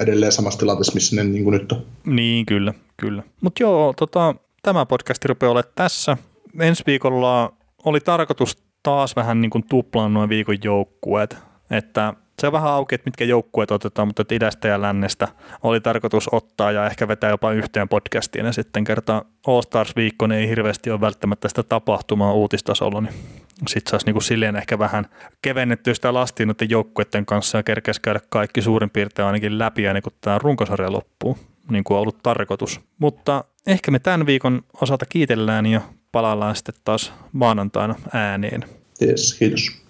[0.00, 1.82] edelleen samassa tilanteessa, missä ne niin kuin nyt on.
[2.06, 3.22] Niin, kyllä, kyllä.
[3.40, 6.16] Mutta joo, tota, tämä podcast rupeaa olemaan tässä.
[6.60, 7.52] Ensi viikolla
[7.84, 11.36] oli tarkoitus taas vähän niin kuin tuplaan noin viikon joukkueet,
[11.70, 15.28] että se on vähän auki, että mitkä joukkueet otetaan, mutta että idästä ja lännestä
[15.62, 20.40] oli tarkoitus ottaa ja ehkä vetää jopa yhteen podcastiin ja sitten kertaa All Stars-viikko, niin
[20.40, 23.14] ei hirveästi ole välttämättä sitä tapahtumaa uutistasolla, niin
[23.68, 25.06] sitten saisi niin silleen ehkä vähän
[25.42, 30.02] kevennettyä sitä lastia noiden joukkueiden kanssa ja kerkeisi käydä kaikki suurin piirtein ainakin läpi ennen
[30.02, 31.38] kuin tämä runkosarja loppuu,
[31.70, 32.80] niin kuin on ollut tarkoitus.
[32.98, 35.80] Mutta ehkä me tämän viikon osalta kiitellään ja
[36.12, 38.64] palaillaan sitten taas maanantaina ääneen.
[39.02, 39.89] Yes, kiitos.